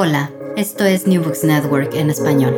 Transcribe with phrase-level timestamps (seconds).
[0.00, 2.54] Hola, esto es New Books Network en español.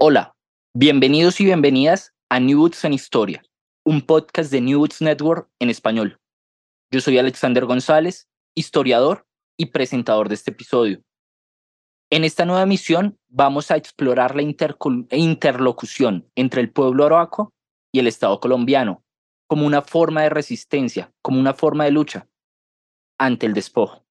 [0.00, 0.34] Hola,
[0.72, 3.42] bienvenidos y bienvenidas a New Books en Historia,
[3.84, 6.18] un podcast de New Books Network en español.
[6.90, 9.26] Yo soy Alexander González, historiador
[9.58, 11.02] y presentador de este episodio.
[12.08, 14.40] En esta nueva misión vamos a explorar la
[15.10, 17.52] interlocución entre el pueblo arahuaco
[17.92, 19.04] y el Estado colombiano
[19.46, 22.26] como una forma de resistencia, como una forma de lucha
[23.18, 24.07] ante el despojo.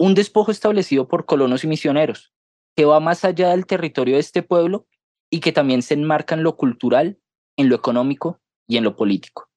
[0.00, 2.32] Un despojo establecido por colonos y misioneros,
[2.74, 4.86] que va más allá del territorio de este pueblo
[5.28, 7.20] y que también se enmarca en lo cultural,
[7.58, 9.50] en lo económico y en lo político.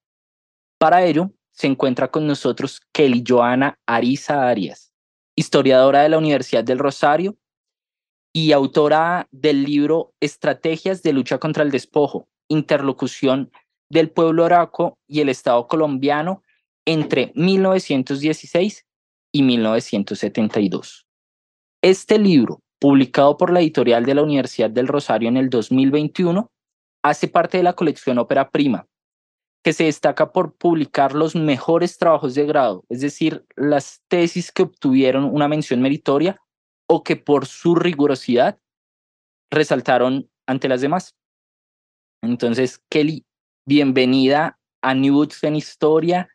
[0.76, 4.92] Para ello, se encuentra con nosotros Kelly Joana Ariza Arias,
[5.34, 7.38] historiadora de la Universidad del Rosario
[8.30, 13.50] y autora del libro Estrategias de lucha contra el despojo, interlocución
[13.88, 16.42] del pueblo araco y el Estado colombiano
[16.84, 18.84] entre 1916
[19.34, 21.06] y 1972.
[21.82, 26.50] Este libro, publicado por la editorial de la Universidad del Rosario en el 2021,
[27.02, 28.86] hace parte de la colección Ópera Prima,
[29.64, 34.62] que se destaca por publicar los mejores trabajos de grado, es decir, las tesis que
[34.62, 36.40] obtuvieron una mención meritoria
[36.88, 38.60] o que por su rigurosidad
[39.50, 41.16] resaltaron ante las demás.
[42.22, 43.24] Entonces, Kelly,
[43.66, 46.28] bienvenida a New Books en Historia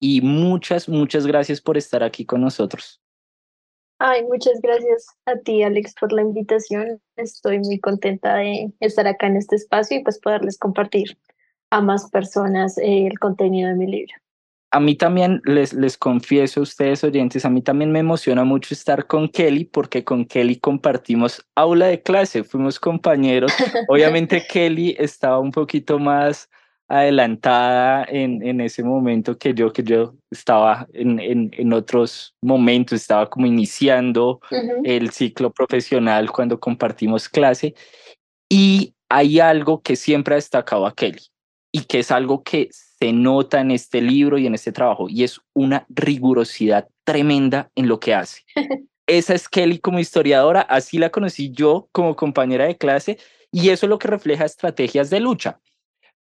[0.00, 3.00] y muchas, muchas gracias por estar aquí con nosotros.
[3.98, 7.00] Ay, muchas gracias a ti, Alex, por la invitación.
[7.16, 11.16] Estoy muy contenta de estar acá en este espacio y pues poderles compartir
[11.70, 14.12] a más personas eh, el contenido de mi libro.
[14.70, 18.74] A mí también, les, les confieso a ustedes oyentes, a mí también me emociona mucho
[18.74, 23.52] estar con Kelly porque con Kelly compartimos aula de clase, fuimos compañeros.
[23.88, 26.50] Obviamente Kelly estaba un poquito más
[26.88, 33.00] adelantada en, en ese momento que yo, que yo estaba en, en, en otros momentos,
[33.00, 34.40] estaba como iniciando
[34.84, 37.74] el ciclo profesional cuando compartimos clase.
[38.48, 41.22] Y hay algo que siempre ha destacado a Kelly
[41.72, 45.24] y que es algo que se nota en este libro y en este trabajo, y
[45.24, 48.42] es una rigurosidad tremenda en lo que hace.
[49.06, 53.18] Esa es Kelly como historiadora, así la conocí yo como compañera de clase,
[53.52, 55.60] y eso es lo que refleja estrategias de lucha.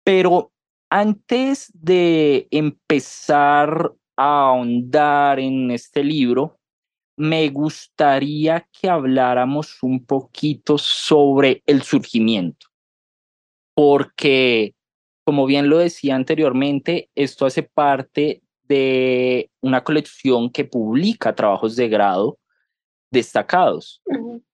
[0.06, 0.52] Pero
[0.88, 6.60] antes de empezar a ahondar en este libro,
[7.16, 12.68] me gustaría que habláramos un poquito sobre el surgimiento,
[13.74, 14.76] porque,
[15.24, 21.88] como bien lo decía anteriormente, esto hace parte de una colección que publica trabajos de
[21.88, 22.38] grado
[23.10, 24.02] destacados.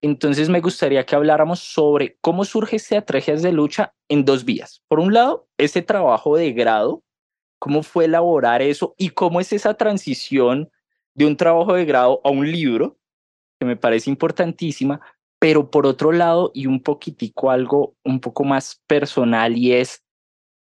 [0.00, 4.82] Entonces me gustaría que habláramos sobre cómo surge estrategias de lucha en dos vías.
[4.88, 7.02] Por un lado, ese trabajo de grado,
[7.58, 10.70] cómo fue elaborar eso y cómo es esa transición
[11.14, 12.98] de un trabajo de grado a un libro,
[13.60, 15.00] que me parece importantísima,
[15.38, 20.02] pero por otro lado, y un poquitico algo un poco más personal, y es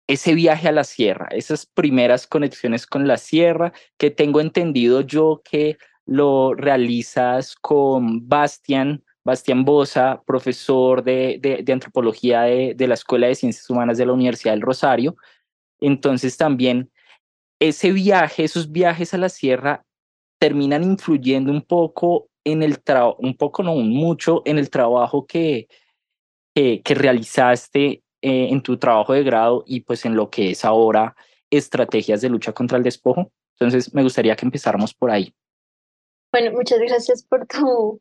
[0.09, 5.43] ese viaje a la sierra, esas primeras conexiones con la sierra, que tengo entendido yo
[5.45, 13.27] que lo realizas con Bastian, Bastian Bosa, profesor de, de, antropología de, de, la Escuela
[13.27, 15.17] de Ciencias Humanas de la Universidad del Rosario.
[15.81, 16.91] Entonces también
[17.61, 19.85] ese viaje, esos viajes a la sierra
[20.41, 25.69] terminan influyendo un poco en el trabajo, un poco no, mucho en el trabajo que,
[26.55, 31.15] que, realizaste eh, en tu trabajo de grado y pues en lo que es ahora
[31.51, 33.31] estrategias de lucha contra el despojo.
[33.59, 35.35] Entonces me gustaría que empezáramos por ahí.
[36.33, 38.01] Bueno, muchas gracias por tu,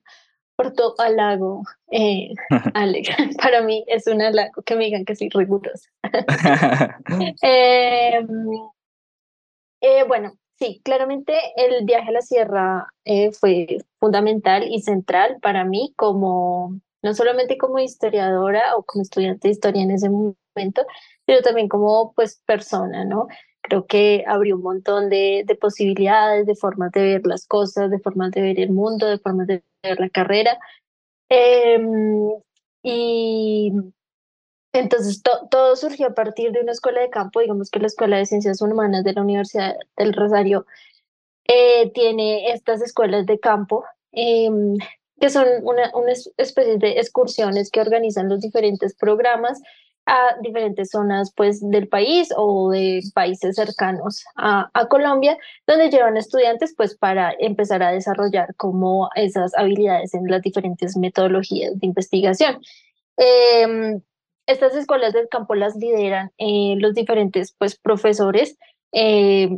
[0.58, 2.34] por tu halago, eh,
[2.74, 3.10] Alex.
[3.42, 5.90] Para mí es un halago que me digan que soy rigurosa.
[7.42, 8.28] Em,
[9.82, 15.64] eh, bueno, sí, claramente el viaje a la sierra eh, fue fundamental y central para
[15.64, 20.86] mí como, no solamente como historiadora o como estudiante de historia en ese momento,
[21.26, 23.28] pero también como pues persona, ¿no?
[23.62, 28.00] Creo que abrió un montón de, de, posibilidades, de formas de ver las cosas, de
[28.00, 30.58] formas de ver el mundo, de formas de ver la carrera.
[31.30, 32.30] Em,
[32.84, 33.74] y
[34.74, 38.26] entonces todo surgió a partir de una escuela de campo, digamos que la Escuela de
[38.26, 40.66] Ciencias Humanas de la Universidad del Rosario
[41.46, 43.84] eh, tiene estas escuelas de campo.
[44.12, 44.78] Em,
[45.20, 49.62] que son una, una especie de excursiones que organizan los diferentes programas
[50.08, 55.38] a diferentes zonas pues, del país o de países cercanos a, a, Colombia,
[55.68, 61.78] donde llevan estudiantes pues, para empezar a desarrollar como esas habilidades en las diferentes metodologías
[61.78, 62.60] de investigación.
[63.18, 64.00] Eh,
[64.46, 68.58] estas escuelas del campo las lideran eh, los diferentes pues, profesores
[68.94, 69.50] eh,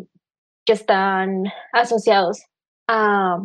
[0.65, 1.43] que están
[1.73, 2.41] asociados
[2.87, 3.37] a,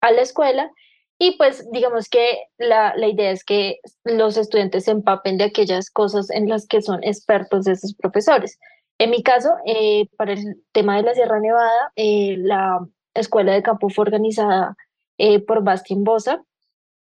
[0.00, 0.70] a la escuela
[1.18, 5.90] Y pues digamos que la, la, idea es que los estudiantes se empapen de aquellas
[5.90, 8.58] cosas en las que son expertos de esos profesores.
[8.98, 12.80] En mi caso, eh, para el tema de la Sierra Nevada, eh, la
[13.14, 14.76] escuela de campo fue organizada
[15.18, 16.42] eh, por Bastian Bosa,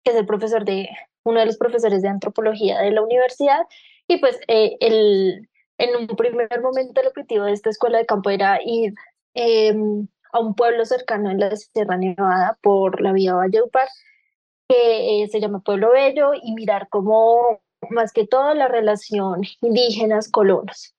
[0.04, 0.90] que es el profesor de,
[1.24, 3.60] uno de los profesores de antropología de la universidad.
[4.08, 8.60] Y pues el, en un primer momento el objetivo de esta escuela de campo era
[8.64, 8.94] ir
[9.34, 13.88] em, a un pueblo cercano en la Sierra Nevada por la vía Valledupar,
[14.68, 20.94] que se llama Pueblo Bello, y mirar cómo, más que todo, la relación indígenas-colonos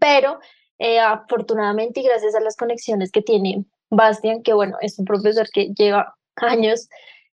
[0.00, 0.38] pero
[0.78, 5.48] eh, afortunadamente y gracias a las conexiones que tiene Bastian, que bueno, es un profesor
[5.52, 6.88] que lleva años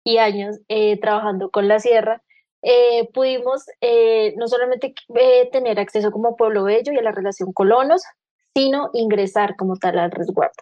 [0.04, 2.22] y años eh, trabajando con la sierra,
[2.62, 3.66] eh, pudimos
[4.36, 4.94] no solamente
[5.52, 8.02] tener acceso como pueblo bello y a la relación colonos,
[8.54, 10.62] sino ingresar como tal al resguardo.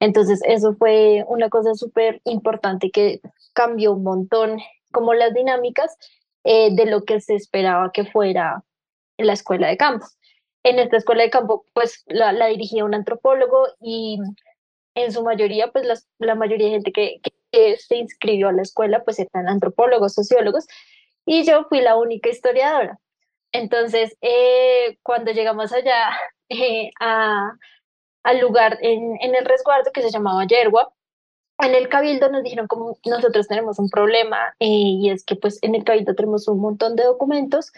[0.00, 3.20] Entonces, eso fue una cosa súper importante que
[3.54, 4.58] cambió un montón
[4.92, 5.96] como las dinámicas
[6.44, 8.62] de lo que se esperaba que fuera
[9.18, 10.06] la escuela de campo.
[10.62, 14.18] En esta escuela de campo, pues la, dirigía un antropólogo y
[14.94, 17.20] en su mayoría, pues la mayoría de gente que,
[17.78, 20.66] se inscribió a la escuela, pues eran antropólogos, sociólogos,
[21.24, 22.98] y yo fui la única historiadora.
[23.50, 26.10] Entonces, eh, cuando llegamos allá
[26.50, 27.52] eh, a,
[28.26, 30.92] al lugar en, en, el resguardo que se llamaba Yerwa,
[31.58, 35.58] en el cabildo nos dijeron como nosotros tenemos un problema eh, y es que pues
[35.62, 37.72] en el cabildo tenemos un montón de documentos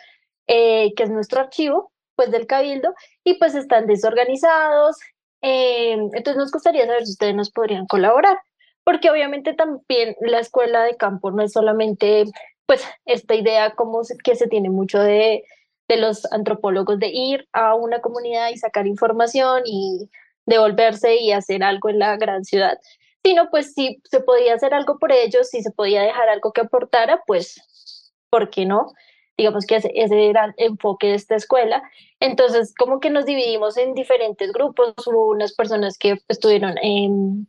[0.47, 4.97] que es nuestro archivo pues del cabildo y pues están desorganizados.
[5.41, 8.37] Eh, entonces nos gustaría saber si ustedes nos podrían colaborar,
[8.83, 12.25] porque obviamente también la escuela de campo no es solamente
[12.67, 15.45] pues esta idea como que se tiene mucho de,
[15.87, 20.11] de los antropólogos de ir a una comunidad y sacar información y
[20.49, 22.79] devolverse y hacer algo en la gran ciudad,
[23.23, 26.63] sino pues si se podía hacer algo por ellos, si se podía dejar algo que
[26.63, 28.93] aportara, pues, ¿por qué no?
[29.39, 31.83] digamos que ese, era el enfoque de esta escuela.
[32.19, 37.47] Entonces, como que nos dividimos en diferentes grupos, hubo unas personas que estuvieron em,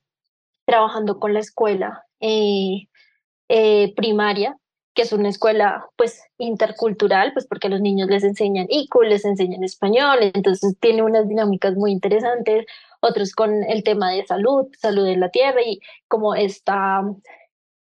[0.66, 2.88] trabajando con la escuela eh,
[3.50, 4.56] eh, primaria,
[4.94, 9.26] que es una escuela pues intercultural, pues porque a los niños les enseñan ICU, les
[9.26, 12.66] enseñan español, entonces tiene unas dinámicas muy interesantes,
[13.02, 17.02] otros con el tema de salud, salud en la tierra y como esta,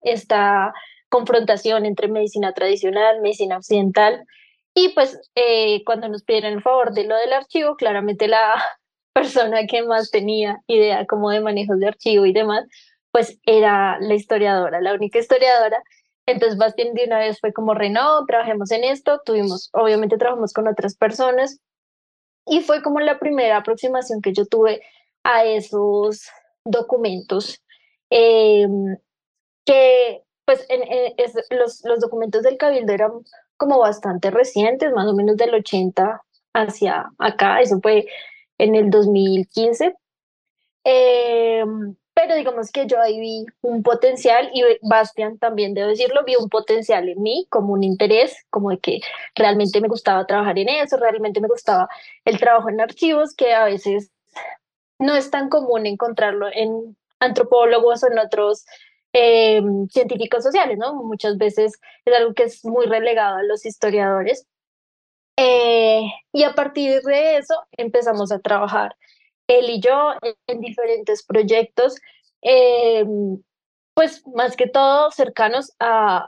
[0.02, 0.74] esta
[1.10, 4.26] confrontación entre medicina tradicional, medicina occidental.
[4.74, 8.56] Y pues eh, cuando nos pidieron el favor de lo del archivo, claramente la
[9.14, 12.66] persona que más tenía idea como de manejo de archivo y demás,
[13.12, 15.84] pues era la historiadora, la única historiadora.
[16.26, 20.68] Entonces Bastien de una vez fue como, Renault, trabajemos en esto, tuvimos, obviamente trabajamos con
[20.68, 21.60] otras personas
[22.46, 24.82] y fue como la primera aproximación que yo tuve
[25.24, 26.28] a esos
[26.66, 27.62] documentos
[28.10, 28.68] eh,
[29.66, 30.82] que pues en,
[31.58, 33.12] los, los documentos del Cabildo eran
[33.58, 36.22] como bastante recientes, más o menos del 80
[36.54, 38.06] hacia acá, eso fue
[38.58, 39.96] en el 2015.
[40.84, 46.36] Em, pero digamos que yo ahí vi un potencial y Bastian también, debo decirlo, vi
[46.36, 49.00] un potencial en mí, como un interés, como de que
[49.36, 51.88] realmente me gustaba trabajar en eso, realmente me gustaba
[52.26, 54.12] el trabajo en archivos, que a veces
[55.04, 58.66] no es tan común encontrarlo en antropólogos o en otros
[59.14, 60.96] eh, científicos sociales, ¿no?
[60.96, 64.48] Muchas veces es algo que es muy relegado a los historiadores.
[65.38, 68.96] Eh, y a partir de eso empezamos a trabajar
[69.48, 70.14] él y yo
[70.48, 71.96] en, diferentes proyectos,
[72.42, 73.06] eh,
[73.96, 76.28] pues más que todo cercanos a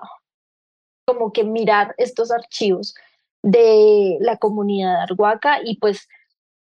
[1.08, 2.96] como que mirar estos archivos
[3.44, 6.10] de la comunidad arhuaca y pues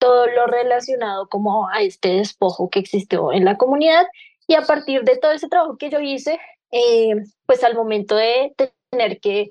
[0.01, 4.07] todo lo relacionado como a este despojo que existió en la comunidad
[4.49, 6.41] y a partir de todo ese trabajo que yo hice,
[6.73, 7.15] eh,
[7.47, 8.53] pues al momento de
[8.91, 9.49] tener que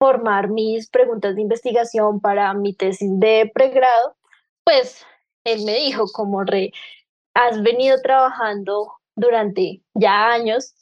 [0.00, 4.16] formar mis preguntas de investigación para mi tesis de pregrado,
[4.64, 5.06] pues
[5.44, 6.72] él me dijo como re,
[7.34, 10.74] has venido trabajando durante ya años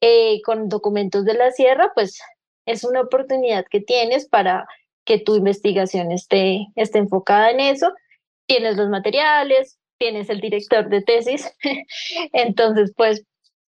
[0.00, 2.20] eh, con documentos de la sierra, pues
[2.66, 4.66] es una oportunidad que tienes para
[5.04, 7.92] que tu investigación esté, esté enfocada en eso.
[8.46, 11.52] Tienes los materiales, tienes el director de tesis,
[12.32, 13.24] entonces pues,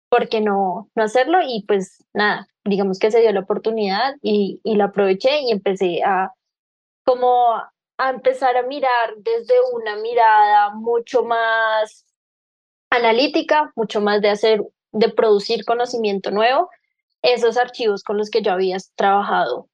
[0.09, 1.39] ¿por qué no, no hacerlo?
[1.45, 6.03] Y pues nada, digamos que se dio la oportunidad y, y la aproveché y empecé
[6.03, 6.31] a
[7.03, 7.55] como
[7.99, 12.05] a empezar a mirar desde una mirada mucho más
[12.89, 14.61] analítica, mucho más de hacer,
[14.91, 16.69] de producir conocimiento nuevo,
[17.21, 19.67] esos archivos con los que yo había trabajado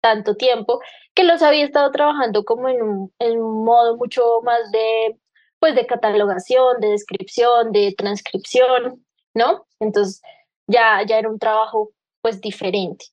[0.00, 0.80] tanto tiempo,
[1.14, 5.18] que los había estado trabajando como en un, en un modo mucho más de
[5.58, 9.04] pues de catalogación, de descripción, de transcripción,
[9.34, 9.66] ¿no?
[9.78, 10.22] Entonces
[10.66, 11.90] ya, ya era un trabajo
[12.22, 13.06] pues diferente.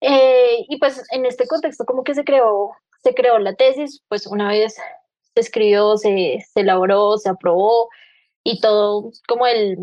[0.00, 2.72] Eh, y pues en este contexto como que se creó,
[3.02, 7.88] se creó la tesis, pues una vez se escribió, se, se elaboró, se aprobó
[8.42, 9.78] y todo como el,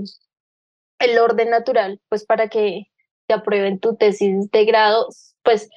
[0.99, 2.87] el orden natural, pues para que
[3.27, 5.07] te aprueben tu tesis de grado,
[5.43, 5.69] pues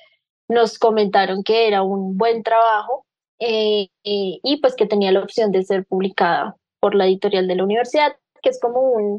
[0.49, 3.07] nos comentaron que era un buen trabajo
[3.39, 7.57] eh, eh, y pues que tenía la opción de ser publicada por la editorial de
[7.57, 9.19] la universidad, que es como un,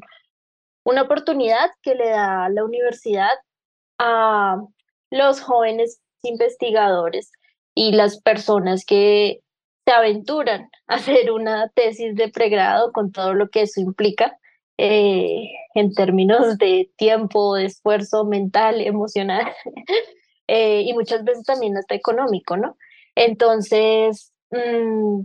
[0.85, 3.33] una oportunidad que le da la universidad
[3.97, 4.61] a
[5.11, 7.31] los jóvenes investigadores
[7.73, 9.41] y las personas que
[9.85, 14.37] se aventuran a hacer una tesis de pregrado con todo lo que eso implica
[14.77, 19.45] eh, en términos de tiempo, esfuerzo mental, emocional
[20.47, 22.77] eh, y muchas veces también hasta económico, ¿no?
[23.15, 25.21] Entonces, mm,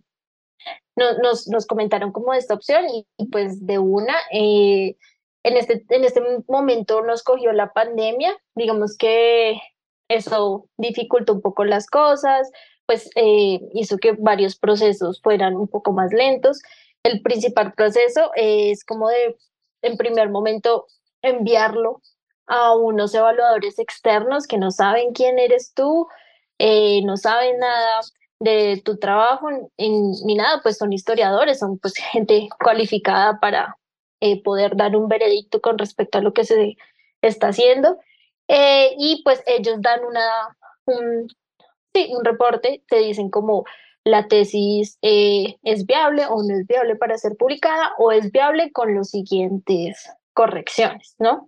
[0.96, 4.96] nos, nos comentaron como esta opción y, pues de una, eh,
[5.44, 9.58] en, este, en este momento nos cogió la pandemia, digamos que
[10.08, 12.50] eso dificultó un poco las cosas,
[12.86, 13.08] pues
[13.72, 16.60] hizo que varios procesos fueran un poco más lentos
[17.02, 19.36] el principal proceso es como de,
[19.82, 20.86] en primer momento,
[21.22, 22.02] enviarlo
[22.50, 26.08] a unos evaluadores externos que no saben quién eres tú,
[26.58, 28.00] eh, no saben nada
[28.40, 33.76] de tu trabajo ni nada, pues son historiadores, son pues gente cualificada para
[34.20, 36.76] eh, poder dar un veredicto con respecto a lo que se
[37.22, 37.98] está haciendo.
[38.48, 41.28] Eh, y pues ellos dan una, un,
[41.94, 43.64] sí, un reporte, te dicen como
[44.04, 48.72] la tesis eh, es viable o no es viable para ser publicada o es viable
[48.72, 51.46] con los siguientes correcciones, ¿no?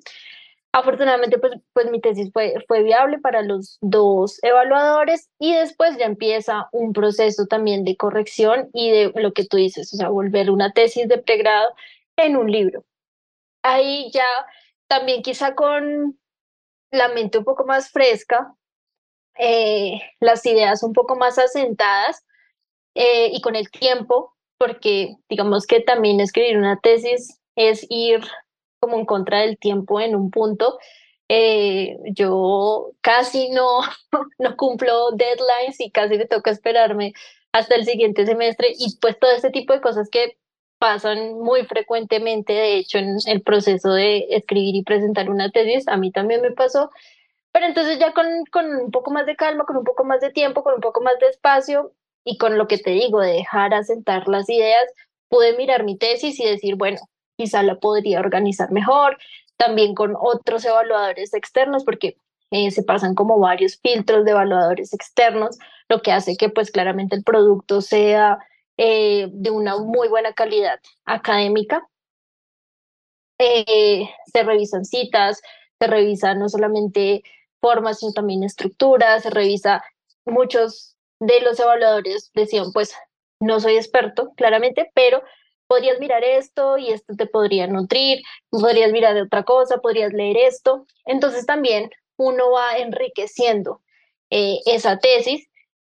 [0.75, 6.07] Afortunadamente, pues, pues mi tesis fue, fue viable para los dos evaluadores y después ya
[6.07, 10.51] empieza un proceso también de corrección y de lo que tú dices, o sea, volver
[10.51, 11.75] una tesis de pregrado
[12.17, 12.85] en un libro.
[13.63, 14.27] Ahí ya
[14.89, 16.19] también quizá con
[16.91, 18.55] la mente un poco más fresca,
[19.39, 22.25] eh, las ideas un poco más asentadas,
[22.95, 28.21] eh, y con el tiempo, porque digamos que también escribir una tesis es ir
[28.83, 30.79] como en contra del tiempo en un punto.
[31.29, 33.81] Eh, yo casi no,
[34.39, 37.15] no cumplo deadlines y casi me toca esperarme
[37.53, 40.37] hasta el siguiente semestre y pues todo este tipo de cosas que
[40.79, 45.97] pasan muy frecuentemente, de hecho, en el proceso de escribir y presentar una tesis, a
[45.97, 46.91] mí también me pasó,
[47.53, 50.31] pero entonces ya con, con un poco más de calma, con un poco más de
[50.31, 51.93] tiempo, con un poco más de espacio,
[52.25, 54.85] y con lo que te digo, de dejar asentar las ideas,
[55.29, 56.99] pude mirar mi tesis y decir, bueno,
[57.37, 59.19] quizá la podría organizar mejor,
[59.57, 62.17] también con otros evaluadores externos, porque
[62.51, 65.59] eh, se pasan como varios filtros de evaluadores externos,
[65.89, 68.39] lo que hace que pues claramente el producto sea
[68.77, 71.87] eh, de una muy buena calidad académica.
[73.39, 75.41] Eh, se revisan citas,
[75.81, 77.23] se revisa no solamente
[77.61, 79.83] formas, sino también estructuras, se revisa
[80.25, 82.95] muchos de los evaluadores decían, pues
[83.41, 85.23] no soy experto, claramente, pero
[85.73, 90.37] podrías mirar esto y esto te podría nutrir, podrías mirar de otra cosa, podrías leer
[90.37, 90.85] esto.
[91.07, 91.89] Entonces también
[92.19, 93.81] uno va enriqueciendo
[94.29, 95.49] eh, esa tesis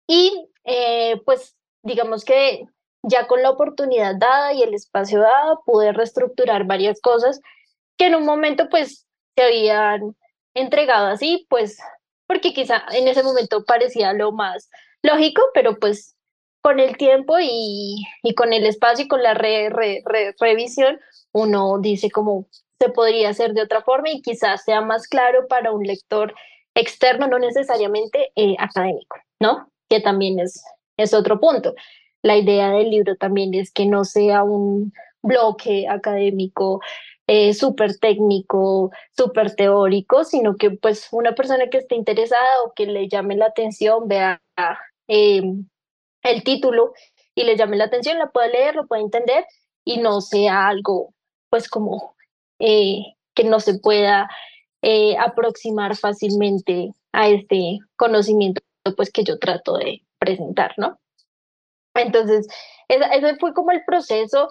[0.07, 2.63] y eh, pues digamos que
[3.03, 7.41] ya con la oportunidad dada y el espacio dado pude reestructurar varias cosas
[7.97, 9.05] que en un momento pues
[9.35, 10.15] se habían
[10.53, 11.79] entregado así, pues
[12.27, 14.69] porque quizá en ese momento parecía lo más
[15.03, 16.14] lógico, pero pues
[16.65, 19.69] con el tiempo y, y con el espacio y con la re,
[20.39, 20.99] revisión,
[21.31, 22.47] uno dice como
[22.79, 26.33] se podría hacer de otra forma y quizás sea más claro para un lector
[26.73, 29.69] externo, no necesariamente eh, académico, ¿no?
[29.89, 30.63] Que también es,
[30.97, 31.75] es otro punto.
[32.23, 34.91] La idea del libro también es que no sea un
[35.21, 36.81] bloque académico
[37.27, 42.87] eh, súper técnico, súper teórico, sino que pues una persona que esté interesada o que
[42.87, 44.41] le llame la atención vea
[45.07, 45.43] eh,
[46.25, 46.93] el título
[47.35, 49.45] y le llame la atención, la pueda leer, lo pueda entender
[49.83, 51.13] y no sea algo
[51.49, 52.15] pues como
[52.59, 53.01] eh,
[53.33, 54.29] que no se pueda
[54.81, 58.61] eh, aproximar fácilmente a este conocimiento
[58.97, 60.99] pues que yo trato de presentar, ¿no?
[61.95, 62.47] Entonces,
[62.87, 64.49] ese fue como el proceso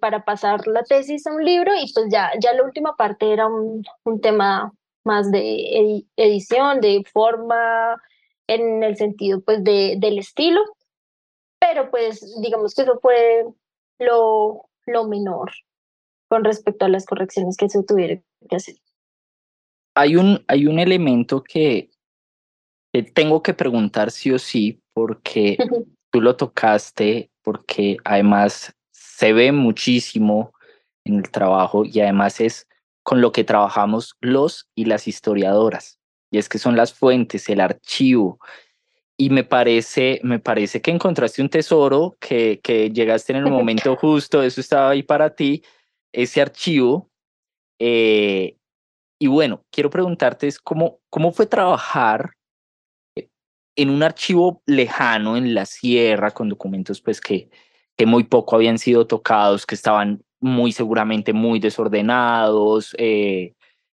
[0.00, 3.46] para pasar la tesis a un libro y pues ya, ya la última parte era
[3.46, 4.72] un, un tema
[5.04, 8.00] más de edición, de forma,
[8.46, 10.60] en el sentido pues de, del estilo,
[11.62, 13.44] pero pues digamos que eso fue
[14.00, 15.52] lo, lo menor
[16.28, 18.74] con respecto a las correcciones que se tuvieron que hacer.
[19.94, 21.90] Hay un, hay un elemento que
[23.14, 25.56] tengo que preguntar sí o sí, porque
[26.10, 30.52] tú lo tocaste, porque además se ve muchísimo
[31.04, 32.66] en el trabajo y además es
[33.04, 36.00] con lo que trabajamos los y las historiadoras.
[36.32, 38.40] Y es que son las fuentes, el archivo.
[39.16, 43.94] Y me parece, me parece que encontraste un tesoro, que, que llegaste en el momento
[43.96, 45.62] justo, eso estaba ahí para ti,
[46.12, 47.10] ese archivo.
[47.78, 48.56] Eh,
[49.20, 52.32] y bueno, quiero preguntarte es cómo, cómo fue trabajar
[53.76, 57.48] en un archivo lejano en la sierra con documentos pues que,
[57.96, 63.54] que muy poco habían sido tocados, que estaban muy seguramente muy desordenados, eh,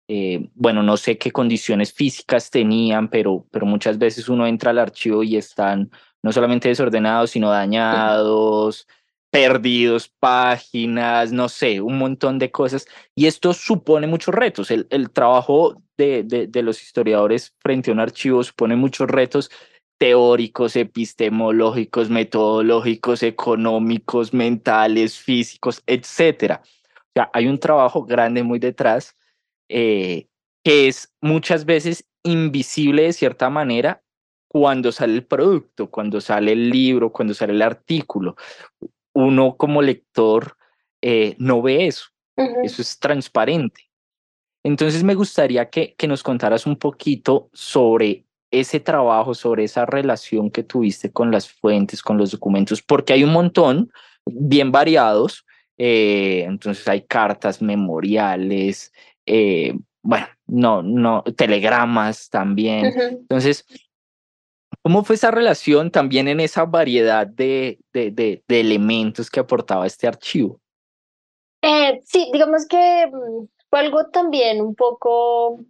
[0.09, 4.79] eh, bueno, no sé qué condiciones físicas tenían, pero, pero muchas veces uno entra al
[4.79, 5.91] archivo y están
[6.23, 8.87] no solamente desordenados, sino dañados,
[9.31, 12.87] perdidos páginas, no sé, un montón de cosas.
[13.15, 14.71] Y esto supone muchos retos.
[14.71, 19.51] El, trabajo de, de, de los historiadores frente a un archivo supone muchos retos
[19.99, 26.63] teóricos, epistemológicos, metodológicos, económicos, mentales, físicos, etcétera.
[26.65, 29.17] O sea, hay un trabajo grande muy detrás
[29.69, 30.29] eh,
[30.63, 34.03] que es muchas veces invisible de cierta manera
[34.49, 38.37] cuando sale el producto, cuando sale el libro, cuando sale el artículo.
[39.13, 40.57] Uno como lector
[41.03, 42.07] eh, no ve eso,
[42.37, 43.91] eso es transparente.
[44.65, 48.25] Entonces me gustaría que, que nos contaras un poquito sobre
[48.61, 53.25] ese trabajo, sobre esa relación que tuviste con las fuentes, con los documentos, porque hay
[53.25, 53.91] un montón
[54.27, 55.45] bien variados.
[55.77, 58.93] Eh, entonces hay cartas, memoriales,
[59.27, 62.93] eh, bueno, no, no, telegramas también.
[62.97, 63.65] Entonces,
[64.83, 70.07] ¿cómo fue esa relación también en esa variedad de, de, de, elementos que aportaba este
[70.07, 70.61] archivo?
[71.63, 75.61] Eh, sí, digamos que mm, fue algo también un poco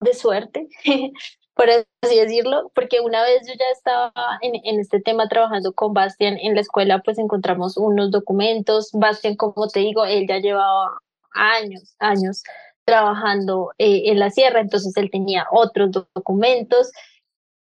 [0.00, 0.66] de suerte,
[1.54, 5.92] por así decirlo, porque una vez yo ya estaba en, en, este tema trabajando con
[5.92, 8.88] Bastian en la escuela, pues encontramos unos documentos.
[8.94, 10.98] Bastian, como te digo, él ya llevaba
[11.32, 12.42] años, años
[12.90, 16.90] trabajando eh, en la sierra, entonces él tenía otros documentos.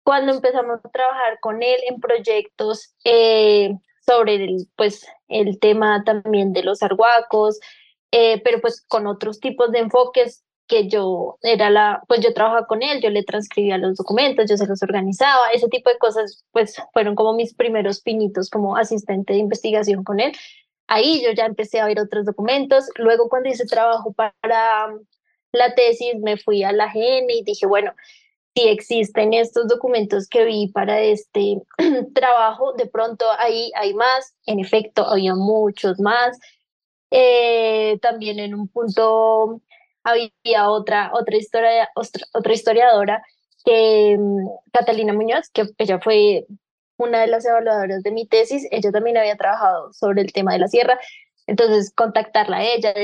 [0.04, 6.54] Cuando empezamos a trabajar con él en proyectos eh, sobre el, pues, el tema también
[6.54, 7.60] de los arhuacos,
[8.10, 12.66] eh, pero pues con otros tipos de enfoques que yo era la, pues yo trabajaba
[12.66, 16.42] con él, yo le transcribía los documentos, yo se los organizaba, ese tipo de cosas
[16.52, 20.32] pues fueron como mis primeros pinitos como asistente de investigación con él.
[20.94, 22.90] Ahí yo ya empecé a ver otros documentos.
[22.96, 25.02] Luego cuando hice trabajo para um,
[25.50, 27.94] la tesis, me fui a la GN y dije, bueno,
[28.54, 31.62] si existen estos documentos que vi para este
[32.14, 34.34] trabajo, de pronto ahí hay más.
[34.44, 36.38] En efecto, había muchos más.
[37.10, 39.62] Eh, también en un punto
[40.04, 41.38] había otra, otra,
[42.34, 43.22] otra, historiadora,
[43.64, 46.44] que, um, Catalina Muñoz, que ella fue
[47.02, 50.60] una de las evaluadoras de mi tesis, ella también había trabajado sobre el tema de
[50.60, 50.98] la sierra,
[51.46, 52.94] entonces contactarla a ella,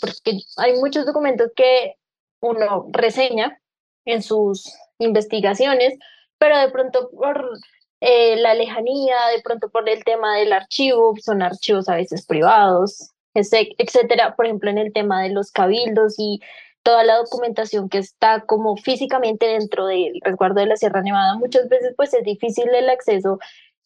[0.00, 1.94] porque hay muchos documentos que
[2.40, 3.60] uno reseña
[4.04, 5.94] en sus investigaciones,
[6.38, 7.58] pero de pronto por
[8.00, 13.10] eh, la lejanía, de pronto por el tema del archivo, son archivos a veces privados,
[13.34, 16.40] etcétera, por ejemplo en el tema de los cabildos y
[16.84, 21.68] toda la documentación que está como físicamente dentro del resguardo de la Sierra Nevada, muchas
[21.68, 23.38] veces pues es difícil el acceso,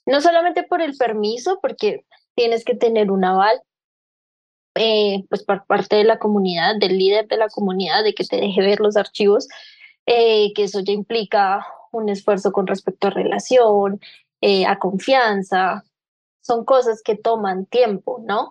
[0.05, 3.63] no solamente por el permiso, porque tienes que tener un aval,
[4.75, 8.37] eh, pues por parte de la comunidad, del líder de la comunidad, de que te
[8.37, 9.49] deje ver los archivos,
[10.07, 14.01] eh, que eso ya implica un esfuerzo con respecto a relación,
[14.41, 15.85] eh, a confianza,
[16.41, 18.51] son cosas que toman tiempo, ¿no?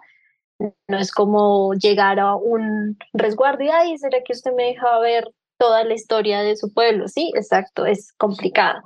[0.59, 5.29] No es como llegar a un resguardo y, ay, ¿será que usted me deja ver
[5.57, 7.07] toda la historia de su pueblo?
[7.07, 8.81] Sí, exacto, es complicado.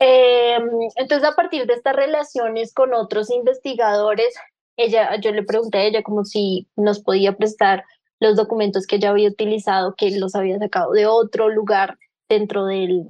[0.00, 4.34] Em, entonces, a partir de estas relaciones con otros investigadores,
[4.76, 7.84] ella, yo le pregunté a ella como si nos podía prestar
[8.18, 11.98] los documentos que ella había utilizado, que los había sacado de otro lugar
[12.28, 13.06] dentro del,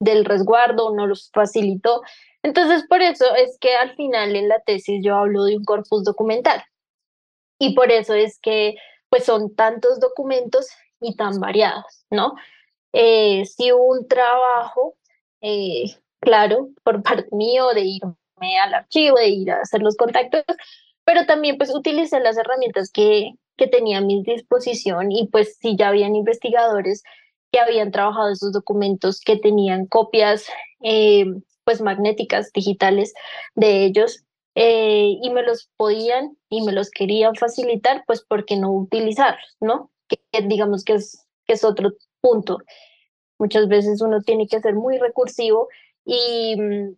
[0.00, 2.02] del resguardo, no los facilitó.
[2.42, 6.04] Entonces, por eso es que al final en la tesis yo hablo de un corpus
[6.04, 6.62] documental.
[7.58, 8.74] Y por eso es que
[9.08, 10.66] pues son tantos documentos
[11.00, 12.34] y tan variados, ¿no?
[12.92, 14.94] Eh, si un trabajo,
[15.40, 15.84] eh,
[16.20, 20.44] claro, por parte mío de irme al archivo, de ir a hacer los contactos,
[21.04, 25.76] pero también pues utilicé las herramientas que, que tenía a mi disposición y pues si
[25.76, 27.02] ya habían investigadores
[27.52, 30.46] que habían trabajado esos documentos, que tenían copias
[30.82, 31.24] eh,
[31.64, 33.14] pues magnéticas digitales
[33.54, 38.72] de ellos, eh, y me los podían y me los querían facilitar, pues porque no
[38.72, 39.90] utilizarlos, ¿no?
[40.08, 42.58] Que, digamos que es, que es otro punto.
[43.38, 45.68] Muchas veces uno tiene que ser muy recursivo
[46.04, 46.96] y mm,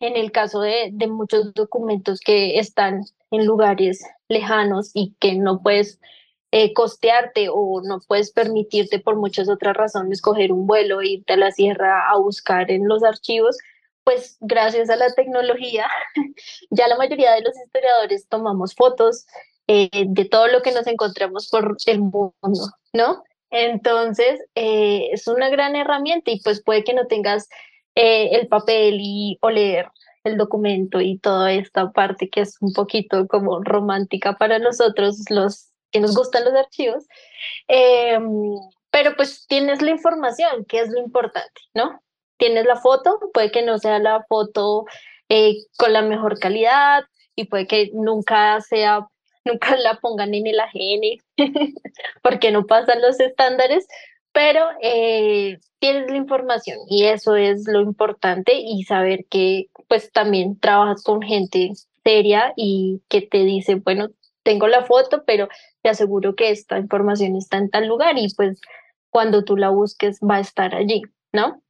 [0.00, 5.62] en el caso de, de muchos documentos que están en lugares lejanos y que no
[5.62, 6.00] puedes
[6.52, 11.36] eh, costearte o no puedes permitirte por muchas otras razones coger un vuelo irte a
[11.36, 13.58] la sierra a buscar en los archivos,
[14.06, 15.88] pues gracias a la tecnología,
[16.70, 19.26] ya la mayoría de los historiadores tomamos fotos
[19.66, 23.24] eh, de todo lo que nos encontramos por el mundo, ¿no?
[23.50, 27.48] Entonces, eh, es una gran herramienta y pues puede que no tengas
[27.96, 29.88] el papel y o leer
[30.22, 35.72] el documento y toda esta parte que es un poquito como romántica para nosotros, los
[35.90, 37.06] que nos gustan los archivos.
[37.66, 38.54] Em,
[38.90, 42.00] pero pues tienes la información, que es lo importante, ¿no?
[42.38, 44.84] Tienes la foto, puede que no sea la foto
[45.28, 49.06] eh, con la mejor calidad y puede que nunca sea,
[49.44, 51.18] nunca la pongan en el AGN
[52.22, 53.86] porque no pasan los estándares,
[54.32, 60.58] pero eh, tienes la información y eso es lo importante y saber que pues también
[60.58, 61.72] trabajas con gente
[62.04, 64.08] seria y que te dice, bueno,
[64.42, 65.48] tengo la foto, pero
[65.82, 68.60] te aseguro que esta información está en tal lugar y pues
[69.10, 71.62] cuando tú la busques va a estar allí, ¿no?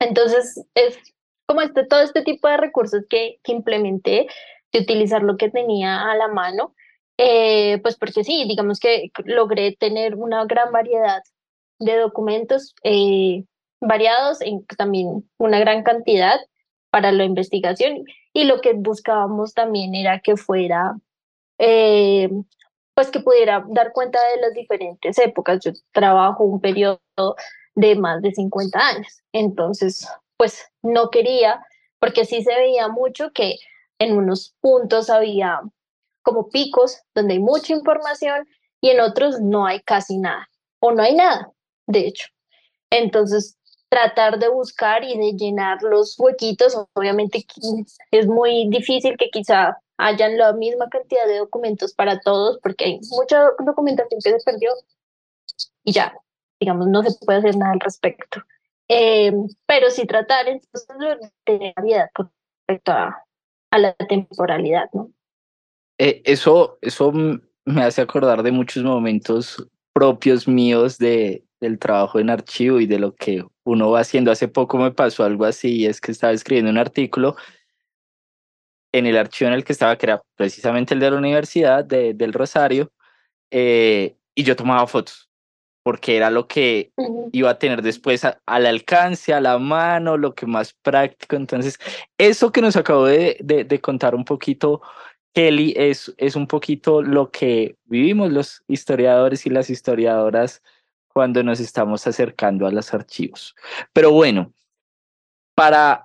[0.00, 0.98] Entonces es
[1.46, 4.26] como este, todo este tipo de recursos que, implementé,
[4.72, 6.74] de utilizar lo que tenía a la mano,
[7.16, 11.22] eh, pues porque sí, digamos que logré tener una gran variedad
[11.78, 13.44] de documentos eh,
[13.80, 16.38] variados, en también una gran cantidad
[16.90, 20.96] para la investigación y lo que buscábamos también era que fuera,
[21.58, 22.28] eh,
[22.94, 25.60] pues que pudiera dar cuenta de las diferentes épocas.
[25.64, 27.00] Yo trabajo un periodo
[27.78, 31.64] de más de 50 años, entonces pues no quería,
[31.98, 33.56] porque sí se veía mucho que
[33.98, 35.60] en unos puntos había
[36.22, 38.46] como picos donde hay mucha información
[38.80, 40.48] y en otros no hay casi nada
[40.80, 41.52] o no hay nada
[41.88, 42.28] de hecho.
[42.90, 43.56] Entonces,
[43.88, 47.44] tratar de buscar y de llenar los huequitos, obviamente
[48.10, 53.00] es muy difícil que quizá hayan la misma cantidad de documentos para todos, porque hay
[53.10, 54.70] mucha documentación que se perdió
[55.84, 56.14] y ya,
[56.60, 58.42] digamos, no se puede hacer nada al respecto.
[58.88, 59.32] Eh,
[59.66, 60.88] pero sí tratar entonces
[61.46, 62.30] de variedad con
[62.66, 63.22] respecto a,
[63.70, 65.10] a la temporalidad, ¿no?
[65.98, 72.30] Eh, eso, eso me hace acordar de muchos momentos propios míos de, del trabajo en
[72.30, 74.30] archivo y de lo que uno va haciendo.
[74.30, 77.36] Hace poco me pasó algo así, es que estaba escribiendo un artículo
[78.92, 82.14] en el archivo en el que estaba, que era precisamente el de la Universidad de,
[82.14, 82.90] del Rosario,
[83.50, 85.27] eh, y yo tomaba fotos,
[85.88, 86.92] porque era lo que
[87.32, 91.34] iba a tener después al alcance, a la mano, lo que más práctico.
[91.34, 91.78] Entonces,
[92.18, 94.82] eso que nos acabó de, de, de contar un poquito
[95.32, 100.60] Kelly es, es un poquito lo que vivimos los historiadores y las historiadoras
[101.06, 103.54] cuando nos estamos acercando a los archivos.
[103.94, 104.52] Pero bueno,
[105.54, 106.04] para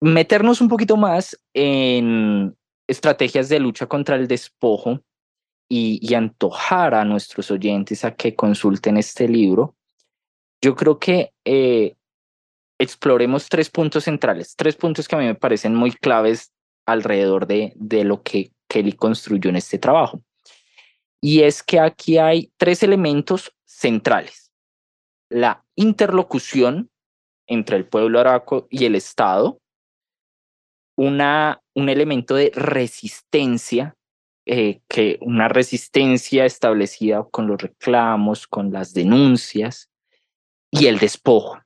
[0.00, 5.00] meternos un poquito más en estrategias de lucha contra el despojo
[5.68, 9.74] y, antojar a nuestros oyentes a que consulten este libro,
[10.62, 11.96] yo creo que eh,
[12.78, 16.52] exploremos tres puntos centrales, tres puntos que a mí me parecen muy claves
[16.86, 20.22] alrededor de, de lo que Kelly construyó en este trabajo.
[21.20, 24.44] Y es que aquí hay tres elementos centrales
[25.34, 26.90] la interlocución
[27.48, 29.58] entre el pueblo araco y el Estado,
[30.96, 33.96] una, un elemento de resistencia,
[34.46, 39.90] eh, que una resistencia establecida con los reclamos, con las denuncias
[40.70, 41.58] y el despojo.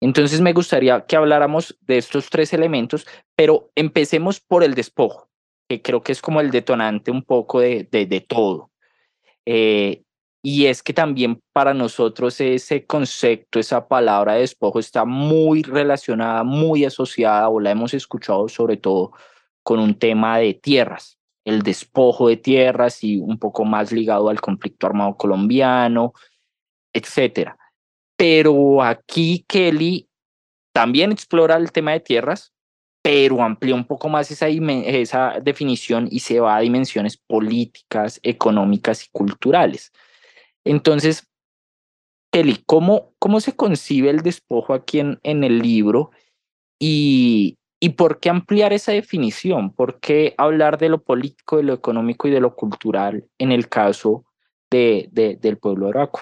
[0.00, 5.30] Entonces me gustaría que habláramos de estos tres elementos, pero empecemos por el despojo,
[5.68, 8.70] que creo que es como el detonante un poco de, de, todo.
[9.46, 10.02] Eh,
[10.42, 16.44] y es que también para nosotros ese concepto, esa palabra de despojo está muy relacionada,
[16.44, 19.12] muy asociada, o la hemos escuchado sobre todo
[19.62, 24.40] con un tema de tierras, el despojo de tierras y un poco más ligado al
[24.40, 26.12] conflicto armado colombiano,
[26.92, 27.56] etcétera.
[28.16, 30.08] Pero aquí Kelly
[30.72, 32.52] también explora el tema de tierras,
[33.02, 39.06] pero amplía un poco más esa, esa definición y se va a dimensiones políticas, económicas
[39.06, 39.92] y culturales.
[40.64, 41.26] Entonces,
[42.30, 46.10] Kelly, ¿cómo, cómo se concibe el despojo aquí en, en el libro?
[46.78, 49.72] Y, ¿Y por qué ampliar esa definición?
[49.72, 53.70] ¿Por qué hablar de lo político, de lo económico y de lo cultural en el
[53.70, 54.26] caso
[54.70, 56.20] de, de del pueblo araco?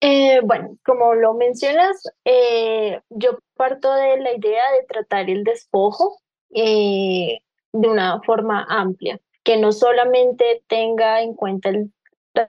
[0.00, 6.18] Eh, bueno, como lo mencionas, eh, yo parto de la idea de tratar el despojo
[6.54, 7.40] eh,
[7.72, 11.92] de una forma amplia, que no solamente tenga en cuenta el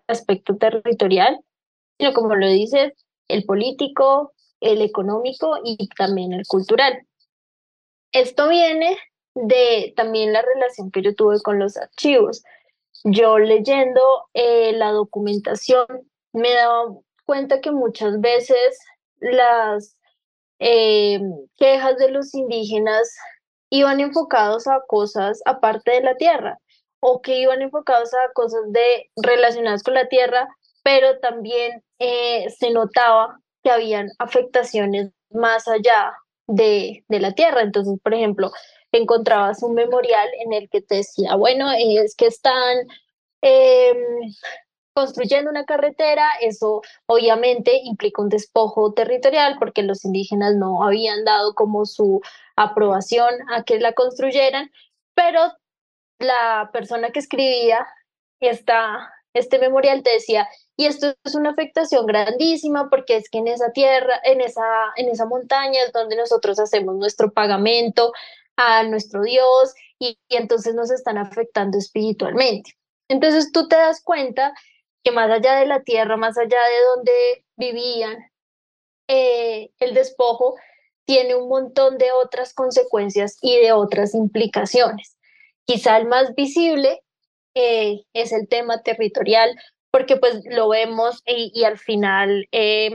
[0.08, 1.40] aspecto territorial,
[1.98, 2.94] sino como lo dices,
[3.28, 4.32] el político,
[4.62, 7.08] el económico y también el cultural.
[8.12, 8.98] Esto viene
[9.36, 12.44] de también la relación que yo tuve con los archivos.
[13.04, 14.02] yo leyendo
[14.34, 15.86] eh, la documentación
[16.34, 18.80] me dado cuenta que muchas veces
[19.20, 19.96] las
[20.60, 21.20] eh,
[21.58, 23.16] quejas de los indígenas
[23.70, 26.58] iban enfocados a cosas aparte de la tierra
[27.00, 30.50] o que iban enfocados a cosas de, relacionadas con la tierra,
[30.84, 36.14] pero también eh, se notaba que habían afectaciones más allá
[36.50, 37.62] de, de, la tierra.
[37.62, 38.52] Entonces, por ejemplo,
[38.92, 42.78] encontrabas un memorial en el que te decía, bueno, es que están
[43.42, 44.34] em,
[44.94, 51.54] construyendo una carretera, eso obviamente implica un despojo territorial porque los indígenas no habían dado
[51.54, 52.22] como su
[52.56, 54.72] aprobación a que la construyeran,
[55.14, 55.40] pero
[56.20, 57.88] la persona que escribía
[58.42, 63.50] esta, este memorial te decía, y esto es una afectación grandísima porque es que en
[63.50, 64.64] esa tierra, en esa,
[64.96, 68.14] en esa montaña es donde nosotros hacemos nuestro pagamento
[68.56, 72.78] a nuestro Dios y, entonces nos están afectando espiritualmente.
[73.10, 74.54] Entonces tú te das cuenta
[75.04, 78.32] que más allá de la tierra, más allá de donde vivían,
[79.10, 80.56] eh, el despojo
[81.04, 85.18] tiene un montón de otras consecuencias y de otras implicaciones.
[85.66, 87.02] Quizá el más visible
[87.54, 89.54] eh, es el tema territorial,
[89.92, 92.92] porque pues lo vemos y, al final eh,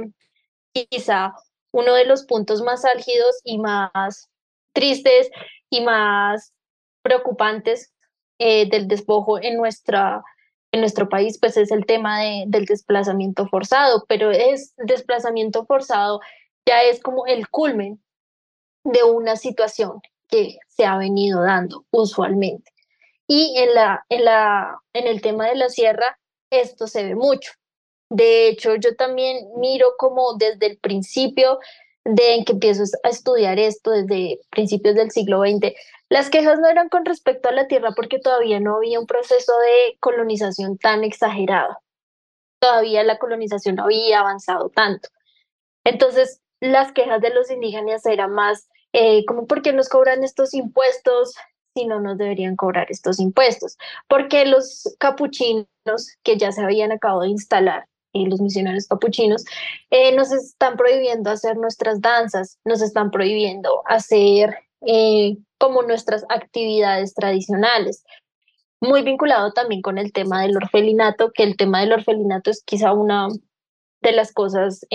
[0.72, 1.34] quizá
[1.72, 4.28] uno de los puntos más álgidos y más
[4.72, 5.30] tristes
[5.70, 6.52] y más
[7.02, 7.92] preocupantes
[8.38, 10.22] eh, del despojo en, nuestra,
[10.72, 16.20] en nuestro país, pues es el tema de, del desplazamiento forzado, pero es desplazamiento forzado
[16.66, 18.02] ya es como el culmen
[18.84, 22.72] de una situación que se ha venido dando usualmente.
[23.26, 26.18] Y en, la, en, la, en el tema de la sierra,
[26.60, 27.52] esto se ve mucho.
[28.10, 31.58] De hecho, yo también miro como desde el principio
[32.04, 35.72] de en que empiezo a estudiar esto, desde principios del siglo XX,
[36.10, 39.52] las quejas no eran con respecto a la tierra porque todavía no había un proceso
[39.58, 41.78] de colonización tan exagerado.
[42.60, 45.08] Todavía la colonización no había avanzado tanto.
[45.84, 50.54] Entonces, las quejas de los indígenas eran más eh, como por qué nos cobran estos
[50.54, 51.34] impuestos
[51.74, 53.76] si no nos deberían cobrar estos impuestos,
[54.08, 55.66] porque los capuchinos
[56.22, 59.44] que ya se habían acabado de instalar y los misioneros capuchinos,
[59.90, 64.56] eh, nos están prohibiendo hacer nuestras danzas, nos están prohibiendo hacer
[64.86, 68.04] eh, como nuestras actividades tradicionales.
[68.80, 72.92] Muy vinculado también con el tema del orfelinato, que el tema del orfelinato es quizá
[72.92, 73.28] una
[74.00, 74.86] de las cosas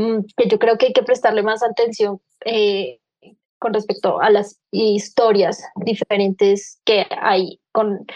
[0.00, 2.99] Mm, que yo creo que hay que prestarle más atención eh,
[3.60, 8.06] con respecto a las historias diferentes que hay con,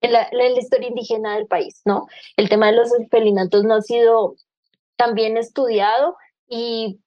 [0.00, 2.06] en, la, historia indígena del país, ¿no?
[2.36, 4.36] El tema de los felinatos no ha sido
[4.96, 6.16] tan bien estudiado
[6.48, 7.00] y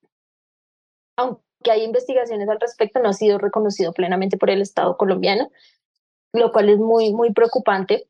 [1.16, 5.50] aunque hay investigaciones al respecto, no ha sido reconocido plenamente por el Estado colombiano,
[6.34, 8.10] lo cual es muy, muy preocupante,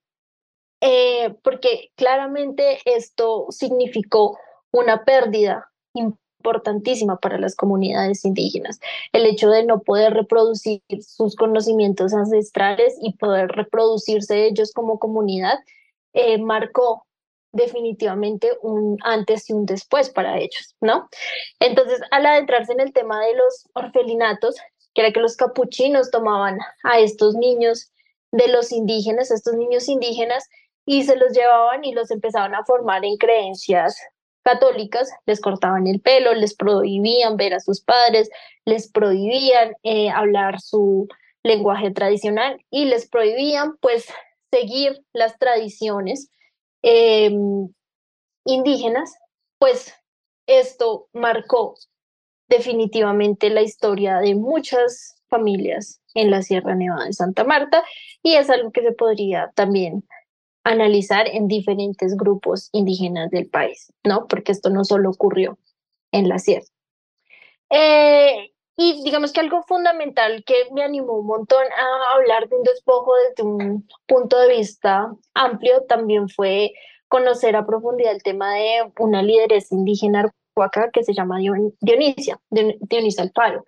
[0.82, 4.40] eh, porque claramente esto significó
[4.72, 5.72] una pérdida
[6.40, 8.80] importantísima para las comunidades indígenas.
[9.12, 15.60] El hecho de no poder reproducir sus conocimientos ancestrales y poder reproducirse ellos como comunidad
[16.14, 17.06] eh, marcó
[17.52, 21.10] definitivamente un antes y un después para ellos, ¿no?
[21.60, 24.56] Entonces, al adentrarse en el tema de los orfelinatos,
[24.94, 27.92] que era que los capuchinos tomaban a estos niños
[28.32, 30.48] de los indígenas, estos niños indígenas,
[30.86, 33.98] y se los llevaban y los empezaban a formar en creencias
[34.48, 38.30] católicas les cortaban el pelo, les prohibían ver a sus padres,
[38.64, 41.10] les prohibían eh, hablar su
[41.44, 44.08] lenguaje tradicional y les prohibían pues
[44.50, 46.30] seguir las tradiciones
[46.82, 47.68] em,
[48.46, 49.18] indígenas,
[49.60, 49.94] pues
[50.48, 51.76] esto marcó
[52.48, 57.84] definitivamente la historia de muchas familias en la Sierra Nevada de Santa Marta
[58.24, 60.08] y es algo que se podría también
[60.68, 64.28] analizar en diferentes grupos indígenas del país, ¿no?
[64.28, 65.58] Porque esto no solo ocurrió
[66.12, 66.66] en la sierra.
[67.70, 72.64] Eh, y digamos que algo fundamental que me animó un montón a hablar de un
[72.64, 76.74] despojo desde un punto de vista amplio también fue
[77.08, 81.40] conocer a profundidad el tema de una lideresa indígena arhuaca que se llama
[81.80, 83.66] Dionisia, Dionisia Alfaro.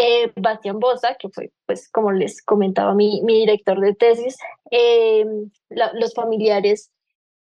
[0.00, 4.36] Eh, Bastián Bosa, que fue, pues, como les comentaba mi, mi director de tesis,
[4.70, 5.26] eh,
[5.70, 6.92] los familiares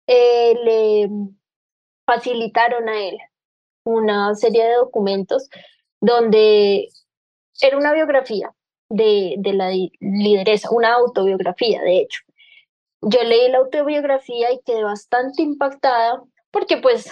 [0.07, 1.09] eh, le
[2.05, 3.17] facilitaron a él
[3.83, 5.49] una serie de documentos
[5.99, 6.87] donde
[7.59, 8.53] era una biografía
[8.87, 12.21] de, de la lideresa, una autobiografía, de hecho.
[13.01, 17.11] Yo leí la autobiografía y quedé bastante impactada porque pues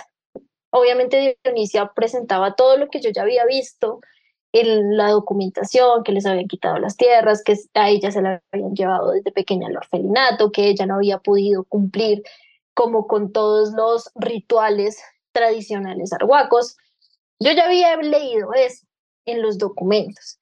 [0.70, 4.00] obviamente Dionisia presentaba todo lo que yo ya había visto
[4.54, 8.76] en la documentación, que les habían quitado las tierras, que a ella se la habían
[8.76, 12.24] llevado desde pequeña al orfelinato, que ella no había podido cumplir
[12.76, 16.78] como con todos los rituales tradicionales arhuacos.
[17.40, 18.86] Yo ya había leído eso
[19.26, 20.38] en los documentos,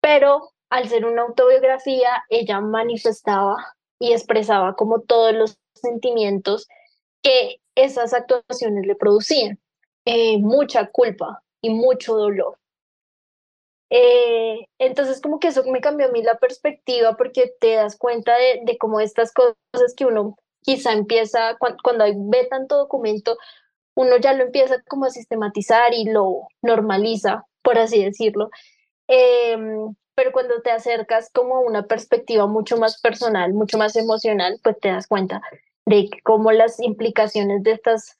[0.00, 3.56] pero al ser una autobiografía, ella manifestaba
[3.98, 6.68] y expresaba como todos los sentimientos
[7.22, 9.58] que esas actuaciones le producían.
[10.04, 12.58] Eh, mucha culpa y mucho dolor.
[13.90, 18.34] Eh, entonces como que eso me cambió a mí la perspectiva porque te das cuenta
[18.36, 23.38] de, cómo estas cosas que uno quizá empieza, cuando, cuando ve tanto documento,
[23.94, 28.50] uno ya lo empieza como a sistematizar y lo normaliza, por así decirlo.
[29.08, 34.58] Em, pero cuando te acercas como a una perspectiva mucho más personal, mucho más emocional,
[34.62, 35.40] pues te das cuenta
[35.86, 38.18] de cómo las implicaciones de estas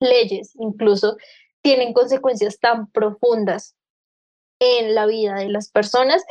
[0.00, 1.16] leyes incluso
[1.62, 3.75] tienen consecuencias tan profundas
[4.58, 6.22] en la vida de las personas.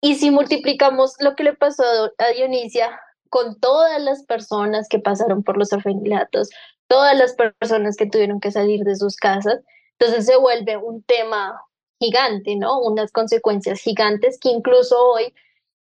[0.00, 1.84] Y si multiplicamos lo que le pasó
[2.18, 6.50] a Dionisia con todas las personas que pasaron por los orfanatos,
[6.88, 9.60] todas las personas que tuvieron que salir de sus casas,
[9.98, 11.60] entonces se vuelve un tema
[12.00, 12.80] gigante, ¿no?
[12.80, 15.34] Unas consecuencias gigantes que incluso hoy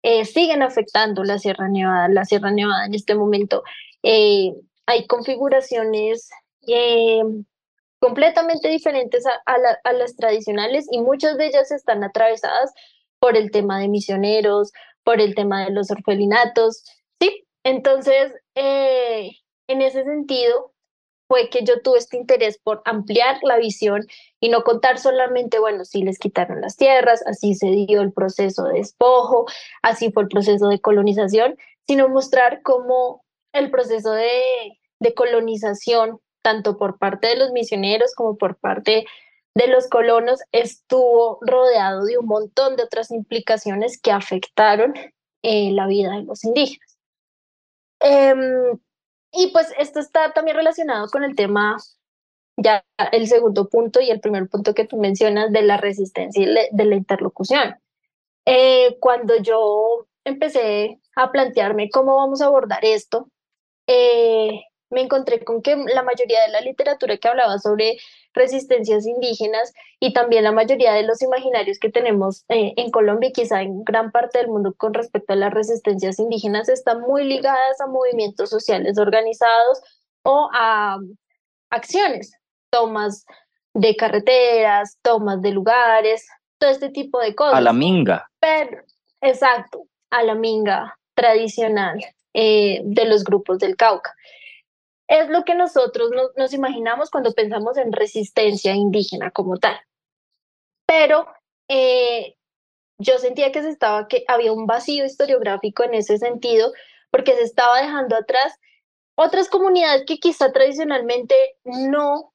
[0.02, 2.08] eh, siguen afectando la Sierra Nevada.
[2.08, 3.62] La Sierra Nevada en este momento
[4.02, 4.54] eh,
[4.86, 6.30] hay configuraciones
[6.66, 7.22] eh,
[7.98, 12.72] completamente diferentes a, las tradicionales y muchas de ellas están atravesadas
[13.18, 16.84] por el tema de misioneros, por el tema de los orfelinatos,
[17.20, 17.46] ¿sí?
[17.64, 20.72] Entonces, en ese sentido,
[21.28, 24.06] fue que yo tuve este interés por ampliar la visión
[24.40, 28.64] y no contar solamente, bueno, si les quitaron las tierras, así se dio el proceso
[28.64, 29.46] de despojo,
[29.82, 31.56] así fue el proceso de colonización,
[31.86, 38.38] sino mostrar cómo el proceso de, de colonización, tanto por parte de los misioneros como
[38.38, 39.04] por parte
[39.56, 44.94] de los colonos, estuvo rodeado de un montón de otras implicaciones que afectaron
[45.42, 46.98] eh, la vida de los indígenas.
[47.98, 48.78] Em,
[49.32, 51.78] y pues esto está también relacionado con el tema,
[52.56, 56.46] ya el segundo punto y el primer punto que tú mencionas de la resistencia y
[56.70, 57.74] de la interlocución.
[58.44, 63.30] Eh, cuando yo empecé a plantearme cómo vamos a abordar esto,
[63.88, 67.98] eh, me encontré con que la mayoría de la literatura que hablaba sobre
[68.32, 73.32] resistencias indígenas y también la mayoría de los imaginarios que tenemos eh, en Colombia y
[73.32, 77.80] quizá en gran parte del mundo con respecto a las resistencias indígenas están muy ligadas
[77.80, 79.80] a movimientos sociales organizados
[80.22, 80.98] o a
[81.70, 82.32] acciones,
[82.70, 83.24] tomas
[83.74, 86.26] de carreteras, tomas de lugares,
[86.58, 87.58] todo este tipo de cosas.
[87.58, 88.30] A la minga.
[88.40, 88.82] Pero,
[89.20, 91.98] exacto, a la minga tradicional
[92.34, 94.14] eh, de los grupos del Cauca
[95.08, 99.78] es lo que nosotros nos imaginamos cuando pensamos en resistencia indígena como tal.
[100.86, 101.26] Pero
[101.68, 102.36] eh,
[102.98, 106.72] yo sentía que se estaba que había un vacío historiográfico en ese sentido
[107.10, 108.58] porque se estaba dejando atrás
[109.16, 112.32] otras comunidades que quizá tradicionalmente no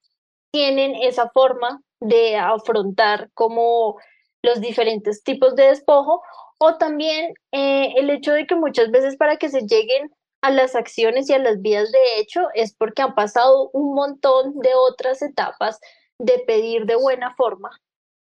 [0.51, 3.97] tienen esa forma de afrontar como
[4.41, 6.21] los diferentes tipos de despojo
[6.57, 10.75] o también eh, el hecho de que muchas veces para que se lleguen a las
[10.75, 15.21] acciones y a las vías de hecho es porque han pasado un montón de otras
[15.21, 15.79] etapas
[16.17, 17.69] de pedir de buena forma,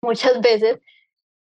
[0.02, 0.80] muchas veces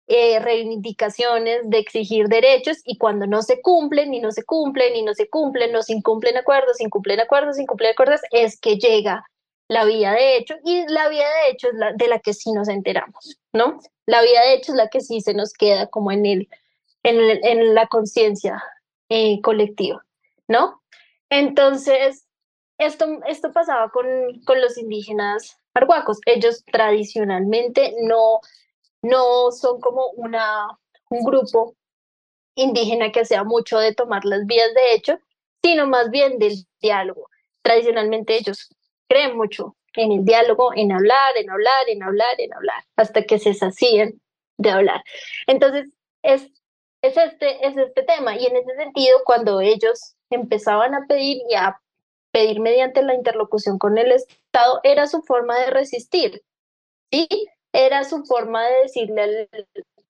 [0.07, 5.01] eh, reivindicaciones, de exigir derechos y cuando no se cumplen y no se cumplen y
[5.01, 9.25] no se cumplen, no se incumplen acuerdos, incumplen acuerdos, incumplen acuerdos, es que llega
[9.67, 12.51] la vía de hecho y la vía de hecho es la de la que sí
[12.51, 13.79] nos enteramos, ¿no?
[14.05, 16.49] La vía de hecho es la que sí se nos queda como en, el,
[17.01, 18.63] en, en la conciencia
[19.09, 20.05] eh, colectiva.
[20.47, 20.81] ¿No?
[21.29, 22.27] Entonces,
[22.77, 24.05] esto, esto pasaba con,
[24.45, 26.19] con los indígenas arhuacos.
[26.25, 28.39] Ellos tradicionalmente no,
[29.01, 30.67] no son como una,
[31.09, 31.75] un grupo
[32.55, 35.19] indígena que sea mucho de tomar las vías de hecho,
[35.63, 37.29] sino más bien del diálogo.
[37.61, 38.69] Tradicionalmente ellos
[39.07, 43.39] creen mucho en el diálogo, en hablar, en hablar, en hablar, en hablar, hasta que
[43.39, 44.21] se sacían
[44.57, 45.03] de hablar.
[45.47, 45.89] Entonces,
[46.21, 46.49] es,
[47.07, 48.37] es, este, es este tema.
[48.37, 51.79] Y en ese sentido, cuando ellos empezaban a pedir y a
[52.31, 56.43] pedir mediante la interlocución con el Estado, era su forma de resistir,
[57.11, 57.27] ¿sí?
[57.71, 59.49] Era su forma de decirle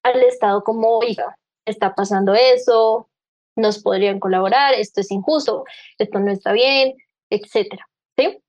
[0.04, 3.10] al, Estado como, oiga, está pasando eso,
[3.56, 5.66] nos podrían colaborar, esto es injusto,
[6.00, 6.96] esto no está bien,
[7.30, 7.88] etcétera,
[8.18, 8.40] ¿sí?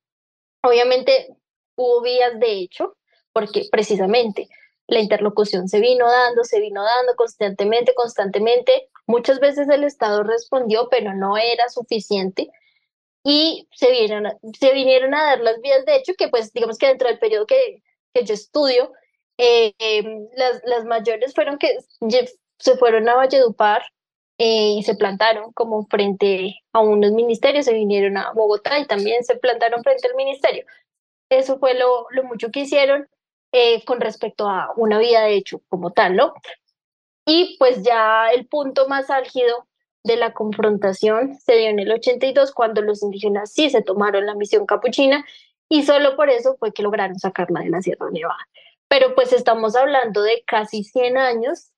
[0.62, 1.36] Obviamente
[1.76, 2.96] hubo vías de hecho,
[3.32, 4.48] porque precisamente
[4.88, 8.88] la interlocución se vino dando, se vino dando constantemente, constantemente.
[9.06, 12.50] Muchas veces el Estado respondió, pero no era suficiente.
[13.24, 16.86] Y se vinieron, se vinieron a dar las vías de hecho, que pues digamos que
[16.86, 17.82] dentro del periodo que,
[18.14, 18.92] que yo estudio,
[19.38, 21.68] Eh, em, las, las mayores fueron que
[22.58, 23.82] se fueron a Valledupar
[24.38, 29.24] eh, y se plantaron como frente a unos ministerios, se vinieron a Bogotá y también
[29.24, 30.64] se plantaron frente al ministerio.
[31.28, 33.06] Eso fue lo, lo mucho que hicieron
[33.58, 36.34] eh, con respecto a una vía de hecho como tal, ¿no?
[37.24, 39.66] Y pues ya el punto más álgido
[40.04, 44.34] de la confrontación se dio en el 82 cuando los indígenas sí se tomaron la
[44.34, 45.24] misión capuchina
[45.70, 48.46] y solo por eso fue que lograron sacarla de la Sierra Nevada.
[48.88, 51.72] Pero pues estamos hablando de casi 100 años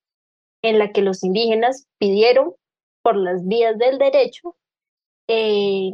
[0.62, 2.55] en la que los indígenas pidieron
[3.03, 4.57] por las vías del derecho,
[5.29, 5.93] eh,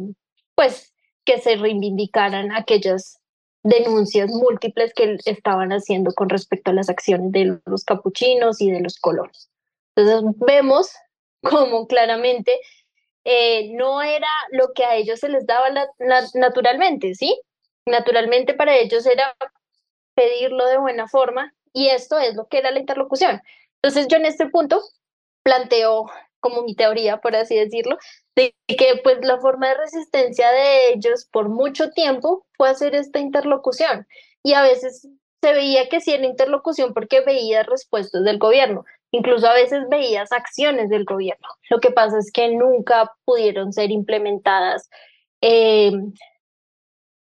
[0.55, 0.95] pues
[1.27, 3.21] que se reivindicaran aquellas
[3.65, 8.81] denuncias múltiples que estaban haciendo con respecto a las acciones de los capuchinos y de
[8.81, 9.51] los colonos.
[9.97, 10.93] Entonces vemos
[11.43, 12.53] como claramente
[13.25, 15.69] eh, no era lo que a ellos se les daba
[16.35, 17.41] naturalmente, ¿sí?
[17.87, 19.35] Naturalmente para ellos era
[20.15, 23.41] pedirlo de buena forma y esto es lo que era la interlocución.
[23.83, 24.81] Entonces yo en este punto
[25.43, 26.07] planteo
[26.41, 27.97] como mi teoría, por así decirlo,
[28.37, 33.21] de que pues la forma de resistencia de ellos por mucho tiempo fue hacer esta
[33.21, 34.07] interlocución
[34.43, 35.09] y a veces
[35.43, 40.33] se veía que sí era interlocución porque veías respuestas del gobierno, incluso a veces veías
[40.33, 41.49] acciones del gobierno.
[41.69, 44.89] Lo que pasa es que nunca pudieron ser implementadas
[45.43, 45.93] eh,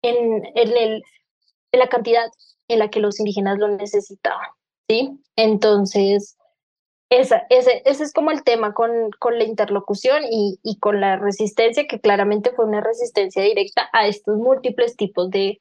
[0.02, 1.02] en, en, el,
[1.72, 2.26] en la cantidad
[2.68, 4.48] en la que los indígenas lo necesitaban,
[4.88, 5.18] ¿sí?
[5.36, 6.36] Entonces,
[7.20, 11.16] esa, ese, ese es como el tema con, con la interlocución y, y, con la
[11.16, 15.58] resistencia, que claramente fue una resistencia directa a estos múltiples tipos de,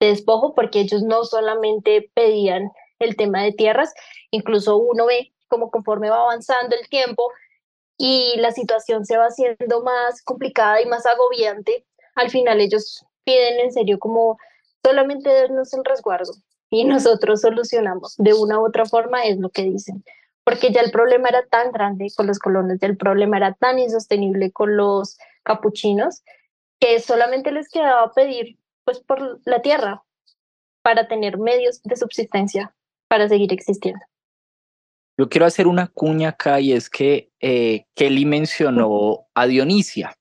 [0.00, 3.92] de despojo, porque ellos no solamente pedían el tema de tierras,
[4.30, 7.30] incluso uno ve como conforme va avanzando el tiempo
[7.98, 13.60] y la situación se va haciendo más complicada y más agobiante, al final ellos piden
[13.60, 14.38] en serio como
[14.84, 16.32] solamente darnos el resguardo
[16.70, 20.04] y nosotros solucionamos de una u otra forma, es lo que dicen
[20.46, 23.80] porque ya el problema era tan grande con los colonos, ya el problema era tan
[23.80, 26.22] insostenible con los capuchinos,
[26.80, 30.04] que solamente les quedaba pedir pues por la tierra
[30.82, 32.72] para tener medios de subsistencia
[33.08, 33.98] para seguir existiendo.
[35.18, 40.16] Yo quiero hacer una cuña acá y es que eh, Kelly mencionó a Dionisia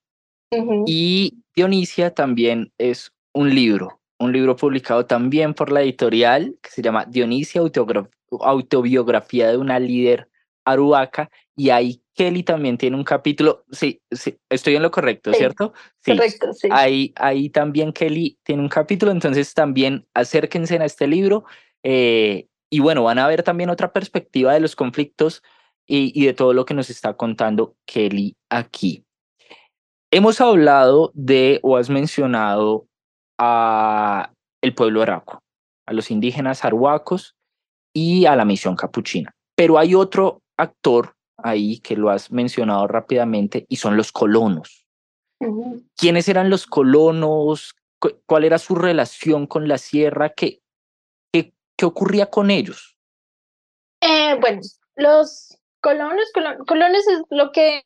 [0.88, 6.82] y Dionisia también es un libro, un libro publicado también por la editorial que se
[6.82, 7.62] llama Dionisia
[8.44, 10.30] autobiografía de una líder
[10.66, 15.74] aruaca y ahí Kelly también tiene un capítulo, sí, sí estoy en lo correcto, ¿cierto?
[16.00, 16.70] Sí, correcto, sí.
[16.72, 21.46] Ahí, ahí también Kelly tiene un capítulo, entonces también acérquense a este libro
[21.84, 25.44] eh, y bueno, van a ver también otra perspectiva de los conflictos
[25.86, 29.04] y, y de todo lo que nos está contando Kelly aquí.
[30.12, 32.88] Hemos hablado de, o has mencionado
[33.38, 34.32] a
[34.62, 35.40] el pueblo araco,
[35.86, 37.36] a los indígenas arhuacos,
[37.96, 39.34] y a la misión capuchina.
[39.56, 44.86] Pero hay otro actor ahí que lo has mencionado rápidamente y son los colonos.
[45.96, 47.76] ¿Quiénes eran los colonos?
[48.26, 50.30] ¿Cuál era su relación con la sierra?
[50.30, 50.60] ¿Qué,
[51.32, 52.98] qué, qué ocurría con ellos?
[54.02, 54.62] Eh, bueno,
[54.96, 56.26] los colonos,
[56.68, 57.84] colonos es lo que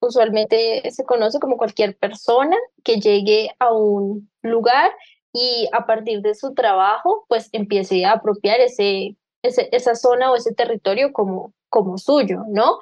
[0.00, 4.90] usualmente se conoce como cualquier persona que llegue a un lugar
[5.32, 10.54] y a partir de su trabajo, pues empiece a apropiar ese esa zona o ese
[10.54, 12.78] territorio como, como suyo, ¿no?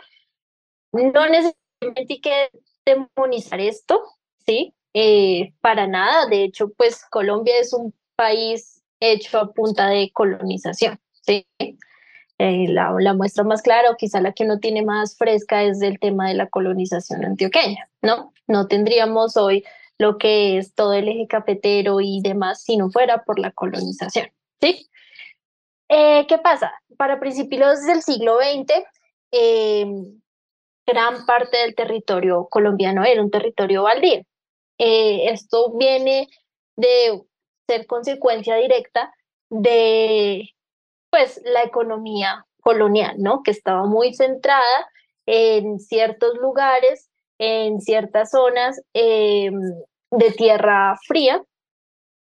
[0.93, 2.51] No necesariamente hay que
[2.85, 4.03] demonizar esto,
[4.47, 4.75] ¿sí?
[4.93, 11.01] Eh, para nada, de hecho, pues Colombia es un país hecho a punta de colonización,
[11.23, 11.47] ¿sí?
[12.39, 15.81] Eh, la, la, muestra más clara, o quizá la que no tiene más fresca, es
[15.83, 18.33] el tema de la colonización antioqueña, ¿no?
[18.47, 19.65] No tendríamos hoy
[19.99, 24.29] lo que es todo el eje cafetero y demás si no fuera por la colonización,
[24.61, 24.90] ¿sí?
[25.93, 26.73] Eh, ¿Qué pasa?
[26.97, 28.85] Para principios del siglo XX,
[29.33, 29.85] eh,
[30.87, 34.21] gran parte del territorio colombiano era un territorio baldío.
[34.79, 36.29] Eh, esto viene
[36.77, 37.21] de
[37.69, 39.13] ser consecuencia directa
[39.49, 40.51] de
[41.11, 43.43] pues, la economía colonial, ¿no?
[43.43, 44.89] que estaba muy centrada
[45.27, 51.43] en ciertos lugares, en ciertas zonas de tierra fría,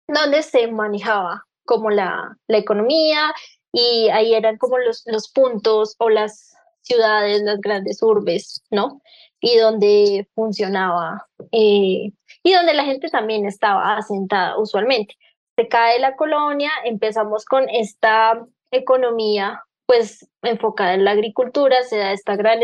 [0.07, 3.34] donde se manejaba como la, la economía
[3.72, 9.01] y ahí eran como los, los puntos o las ciudades, las grandes urbes, ¿no?
[9.39, 12.11] Y donde funcionaba eh,
[12.43, 15.15] y donde la gente también estaba asentada usualmente.
[15.57, 22.11] Se cae la colonia, empezamos con esta economía pues enfocada en la agricultura, se da
[22.11, 22.59] esta gran